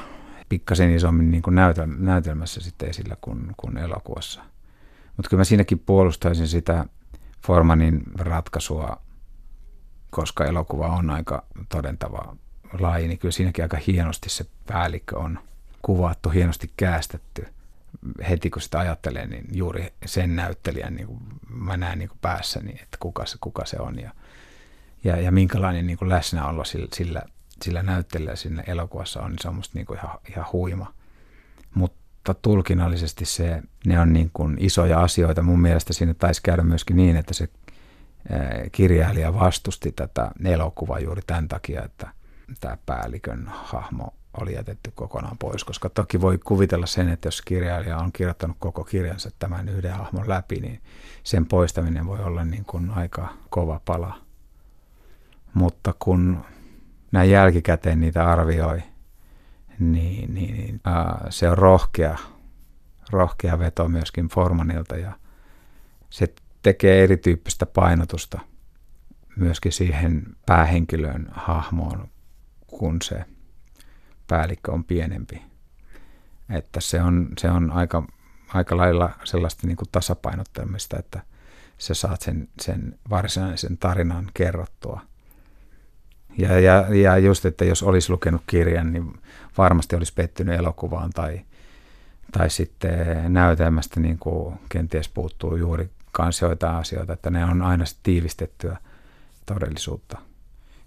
pikkasen 0.50 0.96
isommin 0.96 1.32
niin 1.32 1.44
kuin 1.44 1.56
näytel, 1.56 1.88
näytelmässä 1.98 2.62
sitten 2.62 2.90
esillä 2.90 3.18
kuin, 3.22 3.48
kuin 3.58 3.78
elokuvassa. 3.78 4.42
Mutta 5.18 5.30
kyllä 5.30 5.42
mä 5.42 5.46
siinäkin 5.46 5.80
puolustaisin 5.80 6.48
sitä 6.48 6.86
Formanin 7.46 8.04
ratkaisua, 8.18 9.02
koska 10.10 10.46
elokuva 10.46 10.88
on 10.88 11.10
aika 11.10 11.44
todentava 11.70 12.36
laji, 12.82 13.08
niin 13.08 13.20
kyllä 13.20 13.32
siinäkin 13.32 13.66
aika 13.66 13.78
hienosti 13.88 14.30
se 14.30 14.46
päällikkö 14.68 15.18
on 15.18 15.40
kuvattu, 15.82 16.30
hienosti 16.30 16.72
käästetty. 16.78 17.48
Heti 18.30 18.50
kun 18.50 18.62
sitä 18.62 18.80
ajattelee, 18.80 19.28
niin 19.28 19.46
juuri 19.52 19.94
sen 20.06 20.36
näyttelijän 20.36 20.96
niin 20.96 21.08
kuin 21.08 21.20
mä 21.50 21.78
näen 21.78 22.00
niin 22.00 22.10
kuin 22.10 22.20
päässäni, 22.22 22.72
että 22.72 22.98
kuka 23.00 23.26
se, 23.26 23.38
kuka 23.42 23.66
se 23.66 23.78
on 23.80 24.00
ja, 24.00 24.12
ja, 25.04 25.18
ja 25.18 25.32
minkälainen 25.32 25.88
niin 25.88 25.98
kuin 25.98 26.10
läsnäolo 26.10 26.66
sillä, 26.66 26.88
sillä, 26.94 27.22
sillä 27.64 27.84
näyttelijällä 27.84 28.36
siinä 28.36 28.64
elokuvassa 28.68 29.22
on, 29.22 29.32
niin 29.32 29.40
se 29.42 29.48
on 29.48 29.56
musta 29.56 29.78
niin 29.78 29.86
kuin 29.86 30.00
ihan, 30.00 30.18
ihan 30.30 30.46
huima. 30.54 30.94
Mutta 31.74 32.34
tulkinnallisesti 32.34 33.26
se, 33.26 33.62
ne 33.86 34.00
on 34.00 34.14
niin 34.14 34.30
kuin 34.34 34.58
isoja 34.60 35.00
asioita. 35.00 35.42
Mun 35.42 35.62
mielestä 35.62 35.94
siinä 35.94 36.14
taisi 36.14 36.42
käydä 36.42 36.64
myöskin 36.64 36.98
niin, 36.98 37.16
että 37.16 37.34
se 37.34 37.50
kirjailija 38.72 39.34
vastusti 39.34 39.92
tätä 39.92 40.32
elokuvaa 40.46 41.00
juuri 41.00 41.22
tämän 41.28 41.48
takia, 41.48 41.84
että 41.84 42.08
tämä 42.60 42.78
päällikön 42.86 43.46
hahmo 43.48 44.14
oli 44.42 44.54
jätetty 44.54 44.92
kokonaan 44.96 45.38
pois, 45.38 45.64
koska 45.64 45.90
toki 45.90 46.22
voi 46.22 46.38
kuvitella 46.38 46.86
sen, 46.86 47.10
että 47.10 47.28
jos 47.28 47.42
kirjailija 47.42 47.98
on 47.98 48.12
kirjoittanut 48.12 48.58
koko 48.60 48.84
kirjansa 48.84 49.30
tämän 49.40 49.70
yhden 49.70 49.94
hahmon 49.94 50.30
läpi, 50.30 50.60
niin 50.60 50.82
sen 51.24 51.46
poistaminen 51.46 52.06
voi 52.06 52.20
olla 52.20 52.46
niin 52.46 52.66
kuin 52.66 52.90
aika 52.90 53.30
kova 53.50 53.82
pala. 53.86 54.22
Mutta 55.54 55.94
kun 56.00 56.46
näin 57.12 57.32
jälkikäteen 57.32 58.00
niitä 58.00 58.32
arvioi, 58.32 58.84
niin, 59.80 60.34
niin, 60.34 60.54
niin 60.54 60.82
ää, 60.84 61.28
se 61.30 61.50
on 61.50 61.58
rohkea, 61.58 62.18
rohkea 63.10 63.60
veto 63.60 63.88
myöskin 63.88 64.28
Formanilta 64.28 64.98
ja 64.98 65.12
se 66.10 66.34
tekee 66.62 67.04
erityyppistä 67.04 67.66
painotusta 67.66 68.40
myöskin 69.36 69.72
siihen 69.72 70.24
päähenkilön 70.46 71.28
hahmoon, 71.32 72.10
kun 72.78 73.02
se 73.02 73.26
päällikkö 74.28 74.72
on 74.72 74.84
pienempi. 74.84 75.42
Että 76.50 76.82
se 76.82 77.02
on, 77.02 77.30
se 77.38 77.50
on 77.50 77.72
aika, 77.72 78.08
aika 78.54 78.78
lailla 78.78 79.10
sellaista 79.24 79.68
niin 79.68 79.78
kuin 79.78 79.90
tasapainottamista, 79.92 81.00
että 81.00 81.22
sä 81.78 81.94
saat 81.94 82.22
sen, 82.22 82.48
sen 82.62 83.00
varsinaisen 83.10 83.78
tarinan 83.78 84.32
kerrottua. 84.34 85.02
Ja, 86.38 86.60
ja, 86.60 86.86
ja 86.96 87.18
just, 87.18 87.46
että 87.46 87.66
jos 87.66 87.84
olisi 87.84 88.12
lukenut 88.12 88.42
kirjan, 88.48 88.94
niin 88.94 89.14
varmasti 89.58 89.96
olisi 89.96 90.14
pettynyt 90.14 90.60
elokuvaan 90.60 91.10
tai, 91.10 91.42
tai 92.32 92.50
sitten 92.50 93.34
näytelmästä 93.34 94.00
niin 94.00 94.20
kuin 94.20 94.56
kenties 94.70 95.10
puuttuu 95.10 95.56
juuri 95.56 95.90
kans 96.12 96.42
joitain 96.42 96.76
asioita, 96.76 97.14
että 97.14 97.30
ne 97.30 97.46
on 97.46 97.62
aina 97.62 97.86
tiivistettyä 98.04 98.78
todellisuutta 99.46 100.18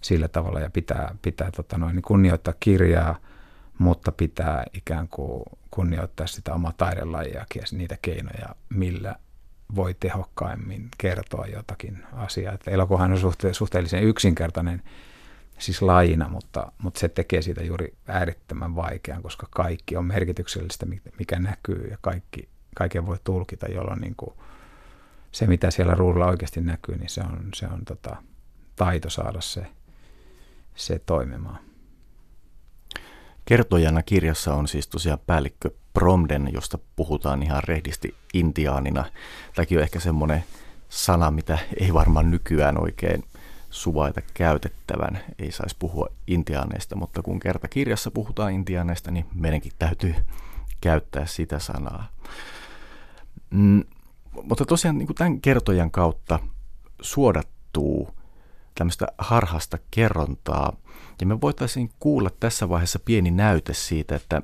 sillä 0.01 0.29
tavalla 0.29 0.61
ja 0.61 0.71
pitää, 0.71 1.15
pitää 1.23 1.51
tota 1.51 1.79
noin, 1.79 1.95
niin 1.95 2.03
kunnioittaa 2.03 2.55
kirjaa, 2.61 3.19
mutta 3.79 4.13
pitää 4.13 4.65
ikään 4.75 5.09
kuin 5.09 5.43
kunnioittaa 5.71 6.27
sitä 6.27 6.55
omaa 6.55 6.73
taidelajiakin 6.77 7.61
ja 7.61 7.79
niitä 7.79 7.99
keinoja, 8.03 8.55
millä 8.69 9.17
voi 9.75 9.97
tehokkaimmin 10.01 10.89
kertoa 10.99 11.47
jotakin 11.47 12.03
asiaa. 12.13 12.55
Että 12.55 12.71
elokuvahan 12.71 13.13
on 13.13 13.19
suhte- 13.19 13.53
suhteellisen 13.53 14.03
yksinkertainen 14.03 14.83
siis 15.59 15.83
lajina, 15.83 16.29
mutta, 16.29 16.73
mutta 16.79 17.01
se 17.01 17.09
tekee 17.09 17.43
siitä 17.43 17.65
juuri 17.65 17.95
äärettömän 18.09 18.77
vaikean, 18.77 19.23
koska 19.23 19.47
kaikki 19.51 19.97
on 19.97 20.05
merkityksellistä, 20.05 20.87
mikä 21.19 21.39
näkyy 21.39 21.89
ja 21.91 21.99
kaikki, 22.01 22.49
kaiken 22.75 23.07
voi 23.07 23.17
tulkita, 23.25 23.67
jolloin 23.67 24.01
niin 24.01 24.15
kuin 24.17 24.35
se, 25.33 25.47
mitä 25.47 25.71
siellä 25.71 25.95
ruudulla 25.95 26.27
oikeasti 26.27 26.61
näkyy, 26.61 26.97
niin 26.97 27.09
se 27.09 27.21
on, 27.21 27.49
se 27.55 27.67
on 27.67 27.85
tota, 27.85 28.17
taito 28.77 29.11
saada 29.11 29.41
se, 29.41 29.67
se 30.79 30.99
toimimaan. 30.99 31.59
Kertojana 33.45 34.03
kirjassa 34.03 34.55
on 34.55 34.69
siis 34.69 34.89
tosiaan 34.89 35.19
päällikkö 35.27 35.71
Promden, 35.93 36.51
josta 36.53 36.79
puhutaan 36.97 37.43
ihan 37.43 37.63
rehdisti 37.65 38.15
intiaanina. 38.35 39.05
Tämäkin 39.55 39.79
on 39.79 39.83
ehkä 39.83 40.01
semmoinen 40.01 40.45
sana, 40.89 41.31
mitä 41.31 41.59
ei 41.81 41.95
varmaan 41.95 42.31
nykyään 42.31 42.83
oikein 42.83 43.25
suvaita 43.71 44.21
käytettävän. 44.35 45.21
Ei 45.39 45.53
saisi 45.53 45.77
puhua 45.79 46.09
intiaaneista, 46.27 46.97
mutta 46.97 47.23
kun 47.23 47.41
kerta 47.41 47.69
kirjassa 47.69 48.11
puhutaan 48.11 48.53
intiaaneista, 48.53 49.11
niin 49.11 49.27
meidänkin 49.35 49.73
täytyy 49.79 50.15
käyttää 50.81 51.27
sitä 51.27 51.59
sanaa. 51.59 52.09
Mm, 53.51 53.85
mutta 54.43 54.65
tosiaan 54.65 54.99
niin 54.99 55.07
kuin 55.07 55.17
tämän 55.17 55.41
kertojan 55.41 55.91
kautta 55.91 56.39
suodattuu 57.01 58.18
tämmöistä 58.79 59.07
harhasta 59.19 59.79
kerrontaa. 59.91 60.77
Ja 61.21 61.27
me 61.27 61.41
voitaisiin 61.41 61.91
kuulla 61.99 62.31
tässä 62.41 62.69
vaiheessa 62.69 62.99
pieni 62.99 63.31
näyte 63.31 63.75
siitä, 63.75 64.17
että 64.17 64.43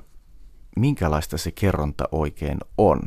minkälaista 0.77 1.39
se 1.39 1.51
kerronta 1.51 2.09
oikein 2.13 2.59
on. 2.79 3.01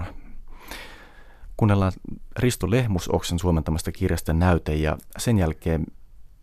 Kuunnellaan 1.57 1.91
Risto 2.39 2.71
Lehmusoksen 2.71 3.39
suomentamasta 3.39 3.91
kirjasta 3.91 4.33
näyte 4.33 4.75
ja 4.75 4.97
sen 5.17 5.37
jälkeen 5.37 5.85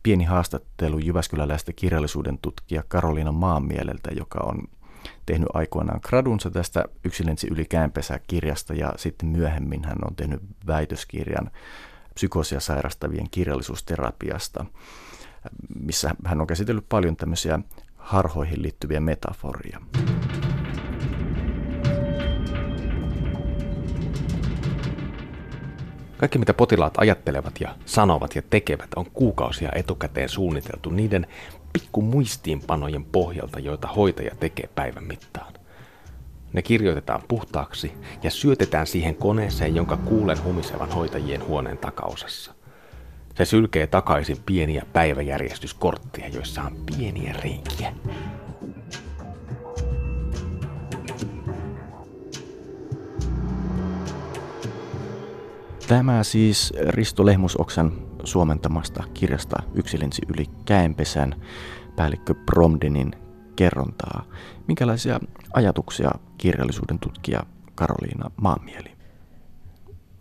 pieni 0.02 0.24
haastattelu 0.24 0.98
Jyväskyläläistä 0.98 1.72
kirjallisuuden 1.72 2.38
tutkija 2.38 2.84
Karoliina 2.88 3.32
Maanmieleltä, 3.32 4.10
joka 4.16 4.38
on 4.42 4.62
tehnyt 5.26 5.48
aikoinaan 5.54 6.00
gradunsa 6.08 6.50
tästä 6.50 6.84
Yksilenssi 7.04 7.48
yli 7.50 7.66
kirjasta 8.26 8.74
ja 8.74 8.92
sitten 8.96 9.28
myöhemmin 9.28 9.84
hän 9.84 9.98
on 10.08 10.16
tehnyt 10.16 10.40
väitöskirjan 10.66 11.50
psykoosia 12.14 12.60
sairastavien 12.60 13.30
kirjallisuusterapiasta, 13.30 14.64
missä 15.80 16.14
hän 16.24 16.40
on 16.40 16.46
käsitellyt 16.46 16.88
paljon 16.88 17.16
tämmöisiä 17.16 17.58
harhoihin 17.96 18.62
liittyviä 18.62 19.00
metaforia. 19.00 19.80
Kaikki 26.16 26.38
mitä 26.38 26.54
potilaat 26.54 26.94
ajattelevat 26.98 27.60
ja 27.60 27.76
sanovat 27.84 28.36
ja 28.36 28.42
tekevät 28.50 28.88
on 28.96 29.10
kuukausia 29.10 29.68
etukäteen 29.74 30.28
suunniteltu 30.28 30.90
niiden 30.90 31.26
pikku 31.72 32.02
muistiinpanojen 32.02 33.04
pohjalta, 33.04 33.60
joita 33.60 33.88
hoitaja 33.88 34.34
tekee 34.40 34.68
päivän 34.74 35.04
mittaan. 35.04 35.53
Ne 36.54 36.62
kirjoitetaan 36.62 37.22
puhtaaksi 37.28 37.92
ja 38.22 38.30
syötetään 38.30 38.86
siihen 38.86 39.14
koneeseen, 39.14 39.74
jonka 39.74 39.96
kuulen 39.96 40.44
humisevan 40.44 40.90
hoitajien 40.90 41.46
huoneen 41.46 41.78
takaosassa. 41.78 42.54
Se 43.34 43.44
sylkee 43.44 43.86
takaisin 43.86 44.36
pieniä 44.46 44.86
päiväjärjestyskortteja, 44.92 46.28
joissa 46.28 46.62
on 46.62 46.76
pieniä 46.86 47.34
reikiä. 47.44 47.92
Tämä 55.88 56.22
siis 56.22 56.72
Risto 56.88 57.26
Lehmusoksan 57.26 57.92
suomentamasta 58.24 59.04
kirjasta 59.14 59.62
Yksilinsi 59.74 60.22
yli 60.28 60.44
käenpesän 60.64 61.34
päällikkö 61.96 62.34
Bromdenin 62.34 63.23
kerrontaa. 63.56 64.24
Minkälaisia 64.68 65.20
ajatuksia 65.54 66.10
kirjallisuuden 66.38 66.98
tutkija 66.98 67.40
Karoliina 67.74 68.30
Maamieli? 68.36 68.90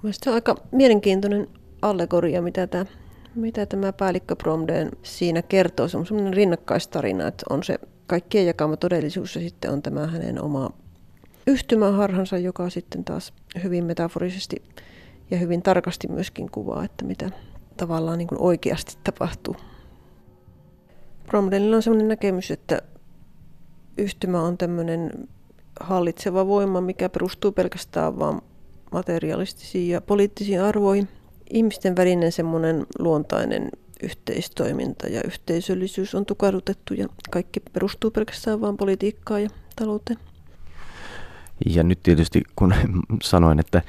Mielestäni 0.04 0.24
se 0.24 0.30
on 0.30 0.34
aika 0.34 0.56
mielenkiintoinen 0.72 1.48
allegoria, 1.82 2.42
mitä 2.42 2.68
tämä, 2.68 2.86
mitä 3.36 3.66
tämä 3.66 3.94
päällikkö 3.94 4.36
Bromden 4.36 4.92
siinä 5.04 5.42
kertoo. 5.42 5.88
Se 5.88 5.98
on 5.98 6.06
semmoinen 6.06 6.34
rinnakkaistarina, 6.34 7.28
että 7.28 7.46
on 7.50 7.64
se 7.64 7.80
kaikkien 8.08 8.46
jakama 8.46 8.78
todellisuus 8.78 9.36
ja 9.36 9.42
sitten 9.42 9.72
on 9.72 9.82
tämä 9.82 10.08
hänen 10.08 10.42
oma 10.42 10.70
yhtymäharhansa, 11.48 12.38
joka 12.38 12.70
sitten 12.70 13.04
taas 13.04 13.34
hyvin 13.64 13.84
metaforisesti 13.84 14.64
ja 15.32 15.38
hyvin 15.38 15.62
tarkasti 15.62 16.08
myöskin 16.08 16.52
kuvaa, 16.52 16.84
että 16.84 17.06
mitä 17.06 17.30
tavallaan 17.78 18.18
niin 18.18 18.28
kuin 18.28 18.42
oikeasti 18.42 18.98
tapahtuu. 19.04 19.56
Bromdenilla 21.28 21.76
on 21.76 21.84
sellainen 21.84 22.08
näkemys, 22.08 22.52
että 22.52 22.82
yhtymä 23.98 24.42
on 24.42 24.58
tämmöinen 24.58 25.12
hallitseva 25.80 26.48
voima, 26.48 26.82
mikä 26.82 27.10
perustuu 27.10 27.52
pelkästään 27.52 28.20
vain 28.20 28.42
materialistisiin 28.92 29.90
ja 29.90 30.02
poliittisiin 30.02 30.62
arvoihin. 30.62 31.08
Ihmisten 31.50 31.96
välinen 31.96 32.32
semmoinen 32.32 32.86
luontainen 33.00 33.70
yhteistoiminta 34.04 35.08
ja 35.08 35.22
yhteisöllisyys 35.26 36.16
on 36.16 36.26
tukahdutettu 36.26 36.94
ja 36.94 37.08
kaikki 37.32 37.60
perustuu 37.60 38.12
pelkästään 38.12 38.62
vain 38.62 38.78
politiikkaan 38.78 39.44
ja 39.44 39.50
talouteen. 39.76 40.20
Ja 41.66 41.84
nyt 41.84 42.04
tietysti 42.04 42.44
kun 42.56 42.74
sanoin, 43.24 43.60
että 43.60 43.82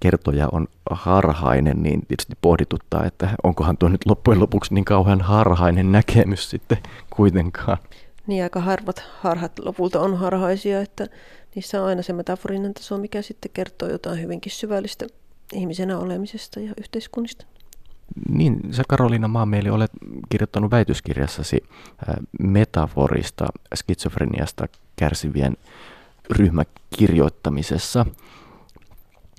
kertoja 0.00 0.48
on 0.52 0.68
harhainen, 0.90 1.82
niin 1.82 2.06
tietysti 2.06 2.34
pohdituttaa, 2.40 3.04
että 3.04 3.28
onkohan 3.42 3.76
tuo 3.76 3.88
nyt 3.88 4.06
loppujen 4.06 4.40
lopuksi 4.40 4.74
niin 4.74 4.84
kauhean 4.84 5.20
harhainen 5.20 5.92
näkemys 5.92 6.50
sitten 6.50 6.78
kuitenkaan. 7.10 7.78
Niin 8.26 8.42
aika 8.42 8.60
harvat 8.60 9.04
harhat 9.20 9.58
lopulta 9.58 10.00
on 10.00 10.16
harhaisia, 10.18 10.80
että 10.80 11.06
niissä 11.54 11.82
on 11.82 11.88
aina 11.88 12.02
se 12.02 12.12
metaforinen 12.12 12.74
taso, 12.74 12.98
mikä 12.98 13.22
sitten 13.22 13.50
kertoo 13.54 13.88
jotain 13.88 14.22
hyvinkin 14.22 14.52
syvällistä 14.52 15.06
ihmisenä 15.52 15.98
olemisesta 15.98 16.60
ja 16.60 16.74
yhteiskunnista. 16.80 17.46
Niin, 18.28 18.60
sä 18.70 18.82
Karoliina 18.88 19.28
Maamieli 19.28 19.70
olet 19.70 19.90
kirjoittanut 20.28 20.70
väitöskirjassasi 20.70 21.64
metaforista 22.40 23.46
skitsofreniasta 23.74 24.66
kärsivien 24.96 25.56
ryhmäkirjoittamisessa. 26.30 28.06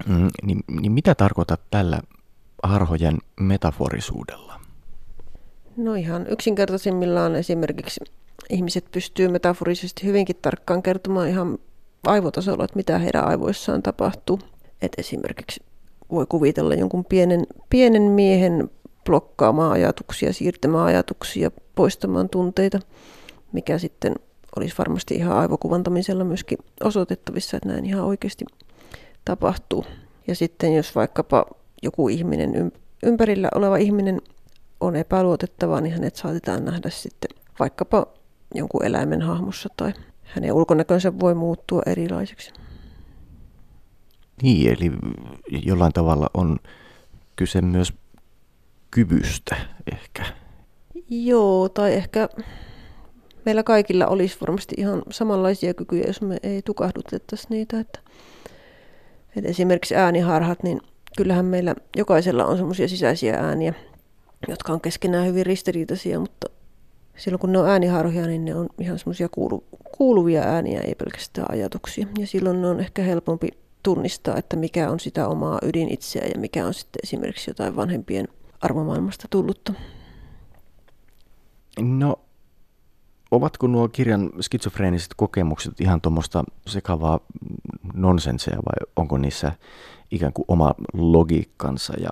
Mm, 0.07 0.29
niin, 0.43 0.63
niin 0.81 0.91
mitä 0.91 1.15
tarkoitat 1.15 1.61
tällä 1.71 2.01
harhojen 2.63 3.17
metaforisuudella? 3.39 4.59
No 5.77 5.93
ihan 5.93 6.27
yksinkertaisimmillaan 6.27 7.35
esimerkiksi 7.35 8.01
ihmiset 8.49 8.85
pystyy 8.91 9.27
metaforisesti 9.27 10.05
hyvinkin 10.07 10.35
tarkkaan 10.41 10.83
kertomaan 10.83 11.27
ihan 11.27 11.57
aivotasolla, 12.07 12.63
että 12.63 12.75
mitä 12.75 12.99
heidän 12.99 13.27
aivoissaan 13.27 13.83
tapahtuu. 13.83 14.39
Et 14.81 14.91
esimerkiksi 14.97 15.61
voi 16.11 16.25
kuvitella 16.29 16.73
jonkun 16.73 17.05
pienen, 17.05 17.47
pienen 17.69 18.01
miehen 18.01 18.69
blokkaamaan 19.05 19.71
ajatuksia, 19.71 20.33
siirtämään 20.33 20.85
ajatuksia, 20.85 21.51
poistamaan 21.75 22.29
tunteita, 22.29 22.79
mikä 23.51 23.77
sitten 23.77 24.15
olisi 24.57 24.75
varmasti 24.77 25.15
ihan 25.15 25.37
aivokuvantamisella 25.37 26.23
myöskin 26.23 26.57
osoitettavissa, 26.83 27.57
että 27.57 27.69
näin 27.69 27.85
ihan 27.85 28.03
oikeasti 28.03 28.45
tapahtuu. 29.25 29.85
Ja 30.27 30.35
sitten 30.35 30.73
jos 30.73 30.95
vaikkapa 30.95 31.45
joku 31.83 32.09
ihminen, 32.09 32.71
ympärillä 33.03 33.49
oleva 33.55 33.77
ihminen 33.77 34.21
on 34.79 34.95
epäluotettava, 34.95 35.81
niin 35.81 35.93
hänet 35.93 36.15
saatetaan 36.15 36.65
nähdä 36.65 36.89
sitten 36.89 37.29
vaikkapa 37.59 38.07
jonkun 38.55 38.85
eläimen 38.85 39.21
hahmossa 39.21 39.69
tai 39.77 39.93
hänen 40.23 40.53
ulkonäkönsä 40.53 41.19
voi 41.19 41.35
muuttua 41.35 41.81
erilaiseksi. 41.85 42.53
Niin, 44.41 44.77
eli 44.77 44.91
jollain 45.65 45.93
tavalla 45.93 46.29
on 46.33 46.59
kyse 47.35 47.61
myös 47.61 47.93
kyvystä 48.91 49.55
ehkä. 49.91 50.25
Joo, 51.09 51.69
tai 51.69 51.93
ehkä 51.93 52.29
meillä 53.45 53.63
kaikilla 53.63 54.07
olisi 54.07 54.37
varmasti 54.41 54.75
ihan 54.77 55.03
samanlaisia 55.11 55.73
kykyjä, 55.73 56.07
jos 56.07 56.21
me 56.21 56.37
ei 56.43 56.61
tukahdutettaisi 56.61 57.47
niitä. 57.49 57.79
Että, 57.79 57.99
että 59.35 59.49
esimerkiksi 59.49 59.95
ääniharhat, 59.95 60.63
niin 60.63 60.81
kyllähän 61.17 61.45
meillä 61.45 61.75
jokaisella 61.97 62.45
on 62.45 62.57
semmoisia 62.57 62.87
sisäisiä 62.87 63.35
ääniä, 63.35 63.73
jotka 64.47 64.73
on 64.73 64.81
keskenään 64.81 65.25
hyvin 65.25 65.45
ristiriitaisia, 65.45 66.19
mutta 66.19 66.47
silloin 67.17 67.39
kun 67.39 67.51
ne 67.51 67.59
on 67.59 67.69
ääniharhoja, 67.69 68.27
niin 68.27 68.45
ne 68.45 68.55
on 68.55 68.69
ihan 68.79 68.99
semmoisia 68.99 69.29
kuulu, 69.29 69.63
kuuluvia 69.97 70.41
ääniä, 70.41 70.81
ei 70.81 70.95
pelkästään 70.95 71.51
ajatuksia. 71.51 72.07
Ja 72.19 72.27
silloin 72.27 72.61
ne 72.61 72.67
on 72.67 72.79
ehkä 72.79 73.01
helpompi 73.01 73.47
tunnistaa, 73.83 74.37
että 74.37 74.55
mikä 74.55 74.91
on 74.91 74.99
sitä 74.99 75.27
omaa 75.27 75.59
ydinitseä 75.61 76.27
ja 76.33 76.39
mikä 76.39 76.65
on 76.65 76.73
sitten 76.73 76.99
esimerkiksi 77.03 77.49
jotain 77.49 77.75
vanhempien 77.75 78.27
arvomaailmasta 78.61 79.27
tullutta. 79.29 79.73
No, 81.79 82.19
ovatko 83.31 83.67
nuo 83.67 83.89
kirjan 83.89 84.29
skitsofreeniset 84.41 85.13
kokemukset 85.17 85.81
ihan 85.81 86.01
tuommoista 86.01 86.43
sekavaa 86.67 87.19
nonsensea 87.93 88.55
vai 88.55 88.91
onko 88.95 89.17
niissä 89.17 89.51
ikään 90.11 90.33
kuin 90.33 90.45
oma 90.47 90.73
logiikkansa 90.93 91.93
ja 92.01 92.09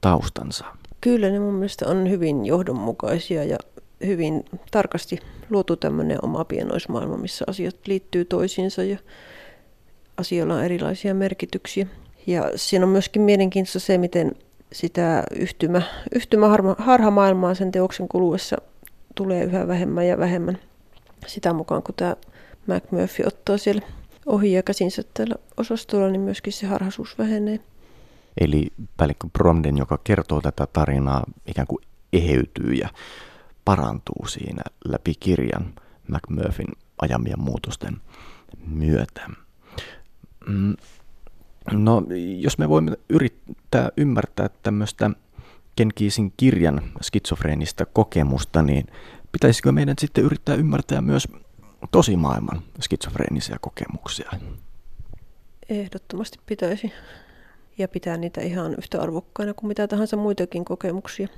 taustansa? 0.00 0.64
Kyllä 1.00 1.30
ne 1.30 1.38
mun 1.38 1.54
mielestä 1.54 1.88
on 1.88 2.10
hyvin 2.10 2.46
johdonmukaisia 2.46 3.44
ja 3.44 3.58
hyvin 4.06 4.44
tarkasti 4.70 5.18
luotu 5.50 5.76
tämmöinen 5.76 6.18
oma 6.22 6.44
pienoismaailma, 6.44 7.16
missä 7.16 7.44
asiat 7.48 7.76
liittyy 7.86 8.24
toisiinsa 8.24 8.82
ja 8.82 8.98
asioilla 10.16 10.54
on 10.54 10.64
erilaisia 10.64 11.14
merkityksiä. 11.14 11.86
Ja 12.26 12.50
siinä 12.56 12.84
on 12.84 12.92
myöskin 12.92 13.22
mielenkiintoista 13.22 13.80
se, 13.80 13.98
miten 13.98 14.32
sitä 14.72 15.22
yhtymä, 15.36 15.82
yhtymä 16.14 16.48
harha 16.78 17.10
maailmaa 17.10 17.54
sen 17.54 17.72
teoksen 17.72 18.08
kuluessa 18.08 18.56
tulee 19.14 19.44
yhä 19.44 19.68
vähemmän 19.68 20.06
ja 20.06 20.18
vähemmän 20.18 20.58
sitä 21.26 21.52
mukaan, 21.52 21.82
kun 21.82 21.94
tämä 21.94 22.16
McMurphy 22.66 23.24
ottaa 23.26 23.58
siellä 23.58 23.82
ohi 24.26 24.52
ja 24.52 24.62
käsinsä 24.62 25.02
tällä 25.14 25.34
osastolla, 25.56 26.08
niin 26.08 26.20
myöskin 26.20 26.52
se 26.52 26.66
harhaisuus 26.66 27.18
vähenee. 27.18 27.60
Eli 28.40 28.66
päällikkö 28.96 29.28
Bromden, 29.32 29.76
joka 29.76 29.98
kertoo 30.04 30.40
tätä 30.40 30.66
tarinaa, 30.72 31.24
ikään 31.46 31.66
kuin 31.66 31.84
eheytyy 32.12 32.72
ja 32.72 32.88
parantuu 33.70 34.26
siinä 34.28 34.62
läpi 34.84 35.14
kirjan 35.20 35.74
McMurphyn 36.08 36.66
ajamien 37.02 37.40
muutosten 37.40 37.96
myötä. 38.66 39.30
Mm, 40.46 40.76
no, 41.72 42.02
jos 42.38 42.58
me 42.58 42.68
voimme 42.68 42.96
yrittää 43.08 43.90
ymmärtää 43.96 44.48
tämmöistä 44.62 45.10
Ken 45.76 45.88
Kiisin 45.94 46.32
kirjan 46.36 46.82
skitsofreenista 47.02 47.86
kokemusta, 47.86 48.62
niin 48.62 48.86
pitäisikö 49.32 49.72
meidän 49.72 49.96
sitten 49.98 50.24
yrittää 50.24 50.54
ymmärtää 50.54 51.00
myös 51.00 51.28
tosimaailman 51.90 52.62
skitsofreenisia 52.80 53.56
kokemuksia? 53.60 54.30
Ehdottomasti 55.68 56.38
pitäisi. 56.46 56.92
Ja 57.78 57.88
pitää 57.88 58.16
niitä 58.16 58.40
ihan 58.40 58.74
yhtä 58.78 59.02
arvokkaina 59.02 59.54
kuin 59.54 59.68
mitä 59.68 59.88
tahansa 59.88 60.16
muitakin 60.16 60.64
kokemuksia. 60.64 61.28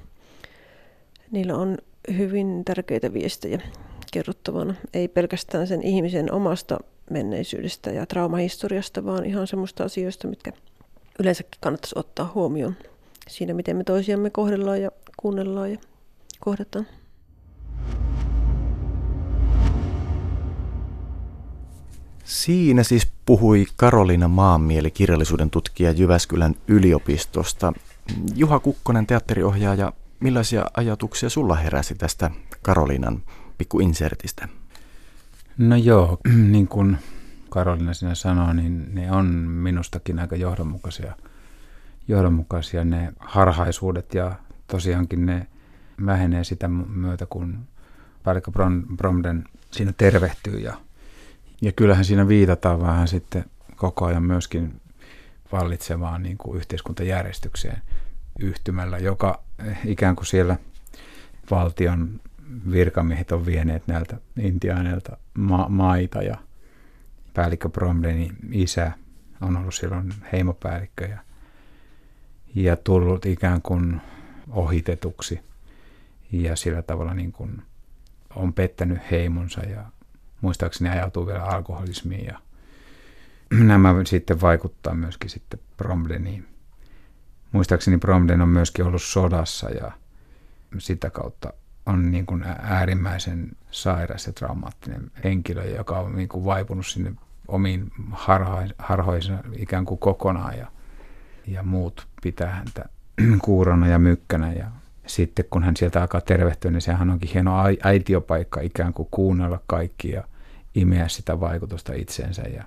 Niillä 1.31 1.57
on 1.57 1.79
hyvin 2.17 2.65
tärkeitä 2.65 3.15
viestejä 3.15 3.61
kerrottavana. 4.12 4.75
Ei 4.95 5.09
pelkästään 5.09 5.67
sen 5.67 5.83
ihmisen 5.83 6.33
omasta 6.33 6.79
menneisyydestä 7.11 7.91
ja 7.91 8.07
traumahistoriasta, 8.07 9.05
vaan 9.05 9.25
ihan 9.25 9.47
semmoista 9.47 9.85
asioista, 9.85 10.29
mitkä 10.29 10.53
yleensäkin 11.19 11.61
kannattaisi 11.61 11.99
ottaa 11.99 12.33
huomioon 12.35 12.77
siinä, 13.29 13.55
miten 13.55 13.77
me 13.77 13.85
toisiamme 13.85 14.31
kohdellaan 14.31 14.83
ja 14.83 14.91
kuunnellaan 15.17 15.73
ja 15.73 15.79
kohdataan. 16.41 16.87
Siinä 22.25 22.83
siis 22.83 23.12
puhui 23.27 23.67
Karoliina 23.77 24.29
Maanmieli, 24.29 24.91
kirjallisuuden 24.91 25.51
tutkija 25.51 25.91
Jyväskylän 25.91 26.55
yliopistosta. 26.69 27.73
Juha 28.35 28.59
Kukkonen, 28.59 29.07
teatteriohjaaja, 29.07 29.93
millaisia 30.22 30.64
ajatuksia 30.76 31.30
sulla 31.30 31.54
heräsi 31.54 31.94
tästä 31.94 32.30
Karoliinan 32.62 33.22
pikkuinsertistä? 33.58 34.48
No 35.58 35.76
joo, 35.76 36.18
niin 36.54 36.68
kuin 36.68 36.98
Karolina 37.48 37.94
sinä 37.94 38.14
sanoi, 38.14 38.54
niin 38.54 38.94
ne 38.94 39.12
on 39.12 39.26
minustakin 39.37 40.18
aika 40.18 40.37
johdonmukaisia, 40.37 41.14
johdonmukaisia 42.08 42.85
ne 42.85 43.12
harhaisuudet 43.18 44.14
ja 44.14 44.32
tosiaankin 44.66 45.26
ne 45.26 45.46
vähenee 46.06 46.44
sitä 46.44 46.68
myötä, 46.68 47.26
kun 47.26 47.58
päällikkö 48.22 48.50
Bromden 48.96 49.44
siinä 49.70 49.92
tervehtyy 49.96 50.58
ja, 50.58 50.76
ja 51.62 51.72
kyllähän 51.72 52.04
siinä 52.04 52.28
viitataan 52.28 52.80
vähän 52.80 53.08
sitten 53.08 53.44
koko 53.76 54.04
ajan 54.04 54.22
myöskin 54.22 54.80
vallitsevaan 55.52 56.22
niin 56.22 56.38
kuin 56.38 56.56
yhteiskuntajärjestykseen 56.56 57.82
yhtymällä, 58.38 58.99
joka 58.99 59.42
ikään 59.85 60.16
kuin 60.16 60.27
siellä 60.27 60.57
valtion 61.51 62.21
virkamiehet 62.71 63.33
on 63.33 63.47
vieneet 63.47 63.87
näiltä 63.87 64.16
intiaaneilta 64.38 65.16
ma- 65.35 65.68
maita 65.68 66.23
ja 66.23 66.37
päällikkö 67.35 67.68
Bromdenin 67.68 68.37
isä 68.53 68.92
on 69.40 69.57
ollut 69.57 69.75
silloin 69.75 70.14
heimopäällikkö 70.33 71.05
ja, 71.05 71.18
ja 72.55 72.77
tullut 72.77 73.27
ikään 73.27 73.62
kuin 73.62 74.01
ohitetuksi 74.51 75.40
ja 76.33 76.57
sillä 76.57 76.83
tavalla 76.83 77.14
niin 77.14 77.33
kuin 77.33 77.62
on 78.37 78.53
pettänyt 78.53 78.99
heimonsa 79.11 79.61
ja 79.61 79.85
muistaakseni 80.40 80.90
ajautuu 80.90 81.27
vielä 81.27 81.45
alkoholismiin 81.45 82.27
ja 82.27 82.38
nämä 83.65 83.94
sitten 84.06 84.40
vaikuttaa 84.40 84.94
myöskin 84.94 85.31
sitten 85.31 85.61
Bromdeniin. 85.77 86.52
Muistaakseni 87.53 87.98
Bromden 87.98 88.40
on 88.40 88.48
myöskin 88.48 88.85
ollut 88.85 89.03
sodassa 89.03 89.71
ja 89.71 89.92
sitä 90.79 91.11
kautta 91.11 91.53
on 91.87 92.11
niin 92.11 92.27
kuin 92.27 92.44
äärimmäisen 92.63 93.48
sairas 93.71 94.27
ja 94.27 94.33
traumaattinen 94.33 95.11
henkilö, 95.25 95.65
joka 95.65 95.98
on 95.98 96.17
niin 96.17 96.29
kuin 96.29 96.44
vaipunut 96.44 96.87
sinne 96.87 97.13
omiin 97.48 97.92
harhoihin 98.79 99.38
ikään 99.57 99.85
kuin 99.85 99.98
kokonaan 99.98 100.59
ja, 100.59 100.67
ja 101.46 101.63
muut 101.63 102.07
pitää 102.23 102.50
häntä 102.50 102.85
kuurana 103.44 103.88
ja 103.88 103.98
mykkänä. 103.98 104.53
Ja 104.53 104.67
sitten 105.07 105.44
kun 105.50 105.63
hän 105.63 105.77
sieltä 105.77 106.00
alkaa 106.00 106.21
tervehtyä, 106.21 106.71
niin 106.71 106.81
sehän 106.81 107.11
onkin 107.11 107.31
hieno 107.35 107.53
äitiopaikka 107.83 108.61
ikään 108.61 108.92
kuin 108.92 109.09
kuunnella 109.11 109.61
kaikki 109.67 110.11
ja 110.11 110.25
imeä 110.75 111.09
sitä 111.09 111.40
vaikutusta 111.40 111.92
itseensä 111.94 112.42
ja 112.42 112.65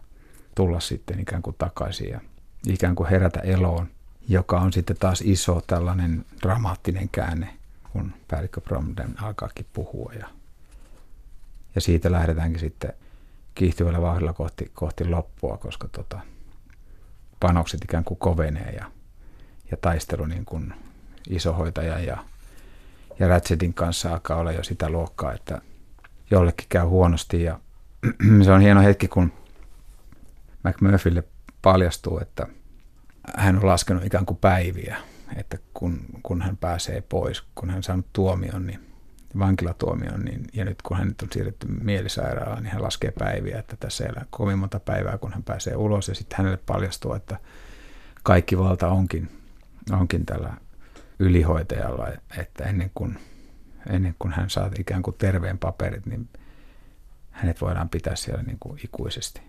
tulla 0.56 0.80
sitten 0.80 1.20
ikään 1.20 1.42
kuin 1.42 1.56
takaisin 1.58 2.10
ja 2.10 2.22
ikään 2.68 2.96
kuin 2.96 3.10
herätä 3.10 3.40
eloon, 3.40 3.88
joka 4.28 4.60
on 4.60 4.74
sitten 4.74 4.98
taas 4.98 5.22
iso 5.22 5.62
tällainen 5.68 6.26
dramaattinen 6.42 7.10
käänne 7.10 7.58
kun 7.96 8.14
päällikkö 8.28 8.62
Bromden 8.62 9.24
alkaakin 9.24 9.66
puhua. 9.74 10.14
Ja, 10.20 10.28
Ja 11.76 11.82
siitä 11.82 12.12
lähdetäänkin 12.12 12.60
sitten 12.60 12.94
kiihtyvällä 13.56 14.02
vauhdilla 14.02 14.34
kohti, 14.34 14.72
kohti 14.74 15.06
loppua, 15.06 15.58
koska 15.58 15.88
tota, 15.88 16.20
panokset 17.40 17.84
ikään 17.84 18.04
kuin 18.04 18.18
kovenee 18.18 18.72
ja, 18.72 18.92
ja 19.72 19.78
taistelu 19.78 20.26
niin 20.26 20.46
kuin 20.46 20.74
isohoitajan 21.30 22.06
ja, 22.06 22.18
ja 23.20 23.28
Ratchetin 23.28 23.74
kanssa 23.74 24.12
alkaa 24.12 24.38
olla 24.38 24.52
jo 24.52 24.64
sitä 24.64 24.90
luokkaa, 24.90 25.34
että 25.34 25.62
jollekin 26.32 26.68
käy 26.70 26.86
huonosti 26.86 27.44
ja 27.44 27.60
se 28.46 28.52
on 28.52 28.62
hieno 28.62 28.82
hetki, 28.82 29.08
kun 29.08 29.34
McMurphylle 30.64 31.24
paljastuu, 31.62 32.20
että 32.20 32.48
hän 33.38 33.58
on 33.58 33.66
laskenut 33.68 34.06
ikään 34.06 34.26
kuin 34.26 34.38
päiviä, 34.38 34.98
että 35.36 35.58
kun, 35.74 36.00
kun 36.24 36.42
hän 36.42 36.58
pääsee 36.58 37.02
pois, 37.02 37.44
kun 37.56 37.70
hän 37.70 37.84
saanut 37.84 38.14
tuomion, 38.14 38.66
niin 38.68 38.80
vankilatuomion, 39.40 40.22
niin, 40.26 40.46
ja 40.54 40.66
nyt 40.66 40.82
kun 40.82 40.98
hän 40.98 41.08
on 41.08 41.30
siirretty 41.32 41.68
mielisairaalaan, 41.68 42.64
niin 42.64 42.74
hän 42.74 42.84
laskee 42.84 43.12
päiviä, 43.20 43.60
että 43.60 43.76
tässä 43.76 44.04
ei 44.04 44.10
ole 44.10 44.26
kovin 44.30 44.60
monta 44.60 44.80
päivää, 44.80 45.18
kun 45.18 45.34
hän 45.34 45.44
pääsee 45.44 45.76
ulos, 45.76 46.08
ja 46.08 46.16
sitten 46.16 46.38
hänelle 46.38 46.60
paljastuu, 46.66 47.14
että 47.14 47.40
kaikki 48.24 48.58
valta 48.58 48.88
onkin, 48.88 49.32
onkin 49.92 50.26
tällä 50.26 50.54
ylihoitajalla, 51.20 52.08
että 52.38 52.64
ennen 52.64 52.92
kuin, 52.96 53.20
ennen 53.90 54.16
kuin 54.20 54.34
hän 54.34 54.50
saa 54.50 54.70
ikään 54.80 55.04
kuin 55.04 55.16
terveen 55.18 55.58
paperit, 55.58 56.06
niin 56.06 56.30
hänet 57.32 57.62
voidaan 57.62 57.90
pitää 57.90 58.16
siellä 58.16 58.44
niin 58.44 58.58
kuin 58.60 58.80
ikuisesti. 58.84 59.42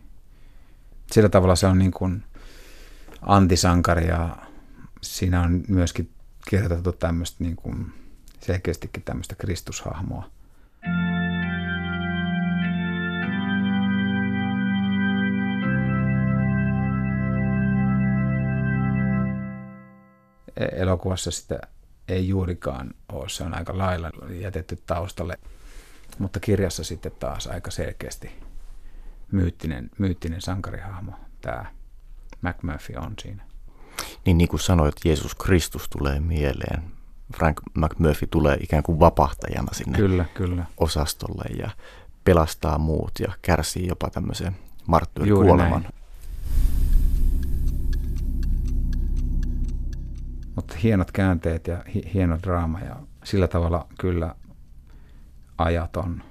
Sillä 1.13 1.29
tavalla 1.29 1.57
se 1.57 1.67
on 1.67 1.79
niin 1.79 1.93
kuin 1.93 2.25
antisankari 3.27 4.07
ja 4.07 4.37
siinä 5.03 5.41
on 5.43 5.65
myöskin 5.69 6.11
kirjoitettu 6.49 6.93
tämmöistä 6.93 7.45
niin 7.45 7.57
kuin 7.57 7.93
selkeästikin 8.41 9.03
tämmöistä 9.03 9.35
Kristushahmoa. 9.35 10.31
E- 20.57 20.83
elokuvassa 20.83 21.31
sitä 21.31 21.61
ei 22.09 22.29
juurikaan 22.29 22.95
ole, 23.13 23.29
se 23.29 23.45
on 23.45 23.55
aika 23.55 23.79
lailla 23.79 24.11
jätetty 24.41 24.83
taustalle, 24.87 25.39
mutta 26.19 26.41
kirjassa 26.41 26.85
sitten 26.85 27.13
taas 27.19 27.47
aika 27.47 27.71
selkeästi 27.71 28.31
myyttinen, 29.33 29.91
myyttinen 29.99 30.41
sankarihahmo 30.41 31.13
tämä 31.41 31.67
McMurphy 32.43 32.95
on 32.97 33.15
siinä. 33.23 33.43
Niin, 34.27 34.39
niin 34.39 34.49
kuin 34.49 34.61
sanoit, 34.61 34.95
Jeesus 35.05 35.35
Kristus 35.35 35.89
tulee 35.89 36.21
mieleen. 36.21 36.83
Frank 37.37 37.61
McMurphy 37.75 38.27
tulee 38.27 38.57
ikään 38.61 38.83
kuin 38.83 39.01
vapahtajana 39.01 39.73
sinne 39.73 39.99
kyllä, 39.99 40.25
kyllä. 40.35 40.67
osastolle 40.77 41.45
ja 41.59 41.71
pelastaa 42.25 42.79
muut 42.79 43.13
ja 43.21 43.33
kärsii 43.43 43.87
jopa 43.87 44.11
tämmöisen 44.11 44.57
marttyyrikuoleman. 44.87 45.87
Mutta 50.55 50.75
hienot 50.83 51.13
käänteet 51.13 51.67
ja 51.67 51.83
hi- 51.95 52.11
hieno 52.15 52.39
draama 52.43 52.81
ja 52.81 52.97
sillä 53.25 53.49
tavalla 53.49 53.87
kyllä 54.01 54.35
ajaton, 55.59 56.23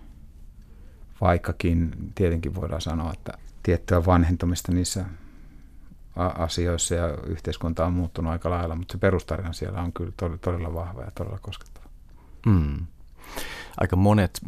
vaikkakin 1.21 2.11
tietenkin 2.15 2.55
voidaan 2.55 2.81
sanoa, 2.81 3.13
että 3.13 3.33
tiettyä 3.63 4.05
vanhentumista 4.05 4.71
niissä 4.71 5.05
asioissa 6.15 6.95
ja 6.95 7.07
yhteiskunta 7.27 7.85
on 7.85 7.93
muuttunut 7.93 8.31
aika 8.31 8.49
lailla, 8.49 8.75
mutta 8.75 8.91
se 8.91 8.97
perustarina 8.97 9.53
siellä 9.53 9.81
on 9.81 9.93
kyllä 9.93 10.11
todella 10.41 10.73
vahva 10.73 11.01
ja 11.01 11.11
todella 11.15 11.39
koskettava. 11.41 11.85
Mm. 12.45 12.85
Aika 13.77 13.95
monet 13.95 14.39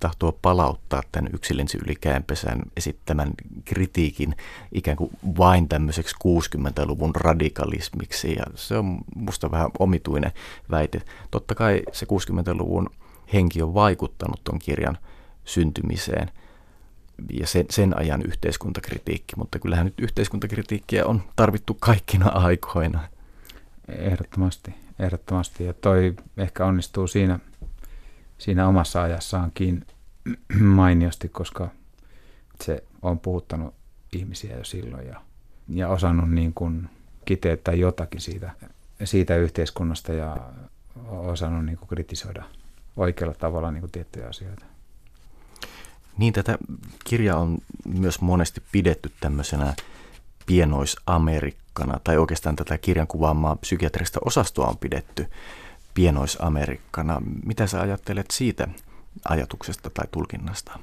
tahtoo 0.00 0.38
palauttaa 0.42 1.02
tämän 1.12 1.30
yksilönsä 1.34 1.78
yli 1.84 1.94
käänpesän 1.94 2.62
esittämän 2.76 3.32
kritiikin 3.64 4.36
ikään 4.72 4.96
kuin 4.96 5.10
vain 5.38 5.68
tämmöiseksi 5.68 6.16
60-luvun 6.26 7.14
radikalismiksi 7.14 8.34
ja 8.34 8.44
se 8.54 8.78
on 8.78 8.98
musta 9.16 9.50
vähän 9.50 9.70
omituinen 9.78 10.32
väite. 10.70 11.02
Totta 11.30 11.54
kai 11.54 11.82
se 11.92 12.06
60-luvun 12.06 12.90
henki 13.32 13.62
on 13.62 13.74
vaikuttanut 13.74 14.40
tuon 14.44 14.58
kirjan 14.58 14.98
syntymiseen– 15.44 16.30
ja 17.32 17.46
sen, 17.46 17.66
sen 17.70 17.98
ajan 17.98 18.22
yhteiskuntakritiikki, 18.22 19.36
mutta 19.36 19.58
kyllähän 19.58 19.86
nyt 19.86 20.00
yhteiskuntakritiikkiä 20.00 21.06
on 21.06 21.22
tarvittu 21.36 21.74
kaikkina 21.80 22.28
aikoina. 22.28 23.08
Ehdottomasti, 23.88 24.74
ehdottomasti. 24.98 25.64
Ja 25.64 25.72
toi 25.72 26.14
ehkä 26.36 26.66
onnistuu 26.66 27.06
siinä, 27.06 27.38
siinä 28.38 28.68
omassa 28.68 29.02
ajassaankin 29.02 29.86
mainiosti, 30.60 31.28
koska 31.28 31.68
se 32.62 32.84
on 33.02 33.20
puhuttanut 33.20 33.74
ihmisiä 34.12 34.56
jo 34.56 34.64
silloin 34.64 35.06
ja, 35.06 35.20
ja 35.68 35.88
osannut 35.88 36.30
niin 36.30 36.54
kuin 36.54 36.88
kiteyttää 37.24 37.74
jotakin 37.74 38.20
siitä, 38.20 38.50
siitä 39.04 39.36
yhteiskunnasta 39.36 40.12
ja 40.12 40.36
osannut 41.08 41.64
niin 41.64 41.78
kuin 41.78 41.88
kritisoida 41.88 42.44
oikealla 42.96 43.34
tavalla 43.34 43.70
niin 43.70 43.80
kuin 43.80 43.92
tiettyjä 43.92 44.28
asioita. 44.28 44.71
Niin 46.18 46.32
tätä 46.32 46.58
kirjaa 47.04 47.38
on 47.38 47.58
myös 47.84 48.20
monesti 48.20 48.62
pidetty 48.72 49.12
tämmöisenä 49.20 49.74
pienoisamerikkana, 50.46 52.00
tai 52.04 52.18
oikeastaan 52.18 52.56
tätä 52.56 52.78
kirjan 52.78 53.06
kuvaamaa 53.06 53.56
psykiatrista 53.56 54.20
osastoa 54.24 54.66
on 54.66 54.78
pidetty 54.78 55.26
pienoisamerikkana. 55.94 57.22
Mitä 57.44 57.66
sä 57.66 57.80
ajattelet 57.80 58.30
siitä 58.30 58.68
ajatuksesta 59.28 59.90
tai 59.90 60.04
tulkinnasta? 60.10 60.78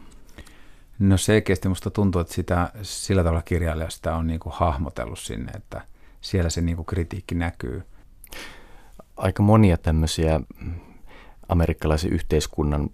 No 0.99 1.17
selkeästi 1.17 1.69
musta 1.69 1.89
tuntuu, 1.89 2.21
että 2.21 2.33
sitä, 2.33 2.71
sillä 2.81 3.23
tavalla 3.23 3.41
kirjailija 3.41 3.89
sitä 3.89 4.15
on 4.15 4.27
niin 4.27 4.39
kuin 4.39 4.53
hahmotellut 4.55 5.19
sinne, 5.19 5.51
että 5.51 5.81
siellä 6.21 6.49
se 6.49 6.61
niin 6.61 6.75
kuin 6.75 6.85
kritiikki 6.85 7.35
näkyy. 7.35 7.83
Aika 9.17 9.43
monia 9.43 9.77
tämmöisiä 9.77 10.39
amerikkalaisen 11.49 12.13
yhteiskunnan 12.13 12.89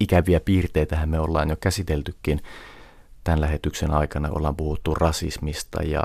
ikäviä 0.00 0.40
piirteitä 0.40 1.06
me 1.06 1.20
ollaan 1.20 1.50
jo 1.50 1.56
käsiteltykin 1.60 2.40
tämän 3.24 3.40
lähetyksen 3.40 3.90
aikana. 3.90 4.28
Ollaan 4.32 4.56
puhuttu 4.56 4.94
rasismista 4.94 5.82
ja 5.82 6.02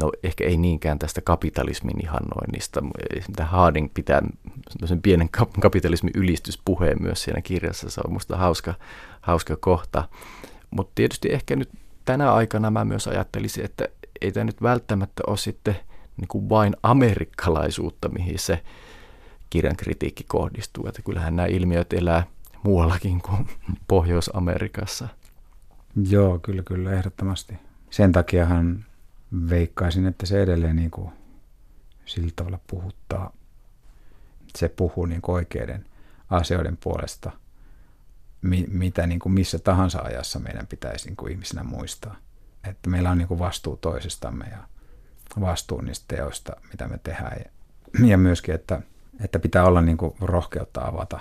no 0.00 0.12
ehkä 0.22 0.44
ei 0.44 0.56
niinkään 0.56 0.98
tästä 0.98 1.20
kapitalismin 1.20 2.02
ihannoinnista. 2.02 2.80
Mitä 3.28 3.44
Harding 3.44 3.90
pitää 3.94 4.22
sen 4.84 5.02
pienen 5.02 5.28
kapitalismin 5.60 6.12
ylistyspuheen 6.16 7.02
myös 7.02 7.22
siinä 7.22 7.40
kirjassa. 7.40 7.90
Se 7.90 8.00
on 8.06 8.12
musta 8.12 8.36
hauska, 8.36 8.74
hauska 9.20 9.56
kohta. 9.56 10.08
Mutta 10.70 10.92
tietysti 10.94 11.32
ehkä 11.32 11.56
nyt 11.56 11.70
tänä 12.04 12.32
aikana 12.32 12.70
mä 12.70 12.84
myös 12.84 13.08
ajattelisin, 13.08 13.64
että 13.64 13.88
ei 14.20 14.32
tämä 14.32 14.44
nyt 14.44 14.62
välttämättä 14.62 15.22
ole 15.26 15.36
sitten 15.36 15.76
niin 16.16 16.28
kuin 16.28 16.48
vain 16.48 16.76
amerikkalaisuutta, 16.82 18.08
mihin 18.08 18.38
se 18.38 18.62
kirjan 19.50 19.76
kritiikki 19.76 20.24
kohdistuu. 20.28 20.86
Että 20.86 21.02
kyllähän 21.02 21.36
nämä 21.36 21.46
ilmiöt 21.46 21.92
elää 21.92 22.26
muuallakin 22.66 23.20
kuin 23.20 23.48
Pohjois-Amerikassa. 23.88 25.08
Joo, 26.08 26.38
kyllä, 26.38 26.62
kyllä, 26.62 26.92
ehdottomasti. 26.92 27.54
Sen 27.90 28.12
takiahan 28.12 28.84
veikkaisin, 29.50 30.06
että 30.06 30.26
se 30.26 30.42
edelleen 30.42 30.76
niin 30.76 30.90
kuin 30.90 31.10
sillä 32.04 32.30
tavalla 32.36 32.58
puhuttaa. 32.66 33.32
Se 34.56 34.68
puhuu 34.68 35.06
niin 35.06 35.22
kuin 35.22 35.34
oikeiden 35.34 35.86
asioiden 36.30 36.76
puolesta, 36.76 37.30
mitä 38.68 39.06
niin 39.06 39.18
kuin 39.18 39.32
missä 39.32 39.58
tahansa 39.58 40.02
ajassa 40.02 40.38
meidän 40.38 40.66
pitäisi 40.66 41.06
niin 41.06 41.16
kuin 41.16 41.32
ihmisinä 41.32 41.62
muistaa. 41.62 42.16
Että 42.64 42.90
meillä 42.90 43.10
on 43.10 43.18
niin 43.18 43.28
kuin 43.28 43.38
vastuu 43.38 43.76
toisistamme 43.76 44.44
ja 44.50 44.58
vastuu 45.40 45.80
niistä 45.80 46.04
teoista, 46.16 46.52
mitä 46.70 46.88
me 46.88 46.98
tehdään. 46.98 47.44
Ja 48.04 48.18
myöskin, 48.18 48.54
että, 48.54 48.82
että 49.24 49.38
pitää 49.38 49.64
olla 49.64 49.80
niin 49.80 49.96
kuin 49.96 50.14
rohkeutta 50.20 50.80
avata 50.80 51.20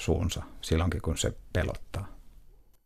suunsa 0.00 0.42
silloinkin, 0.60 1.02
kun 1.02 1.18
se 1.18 1.32
pelottaa. 1.52 2.06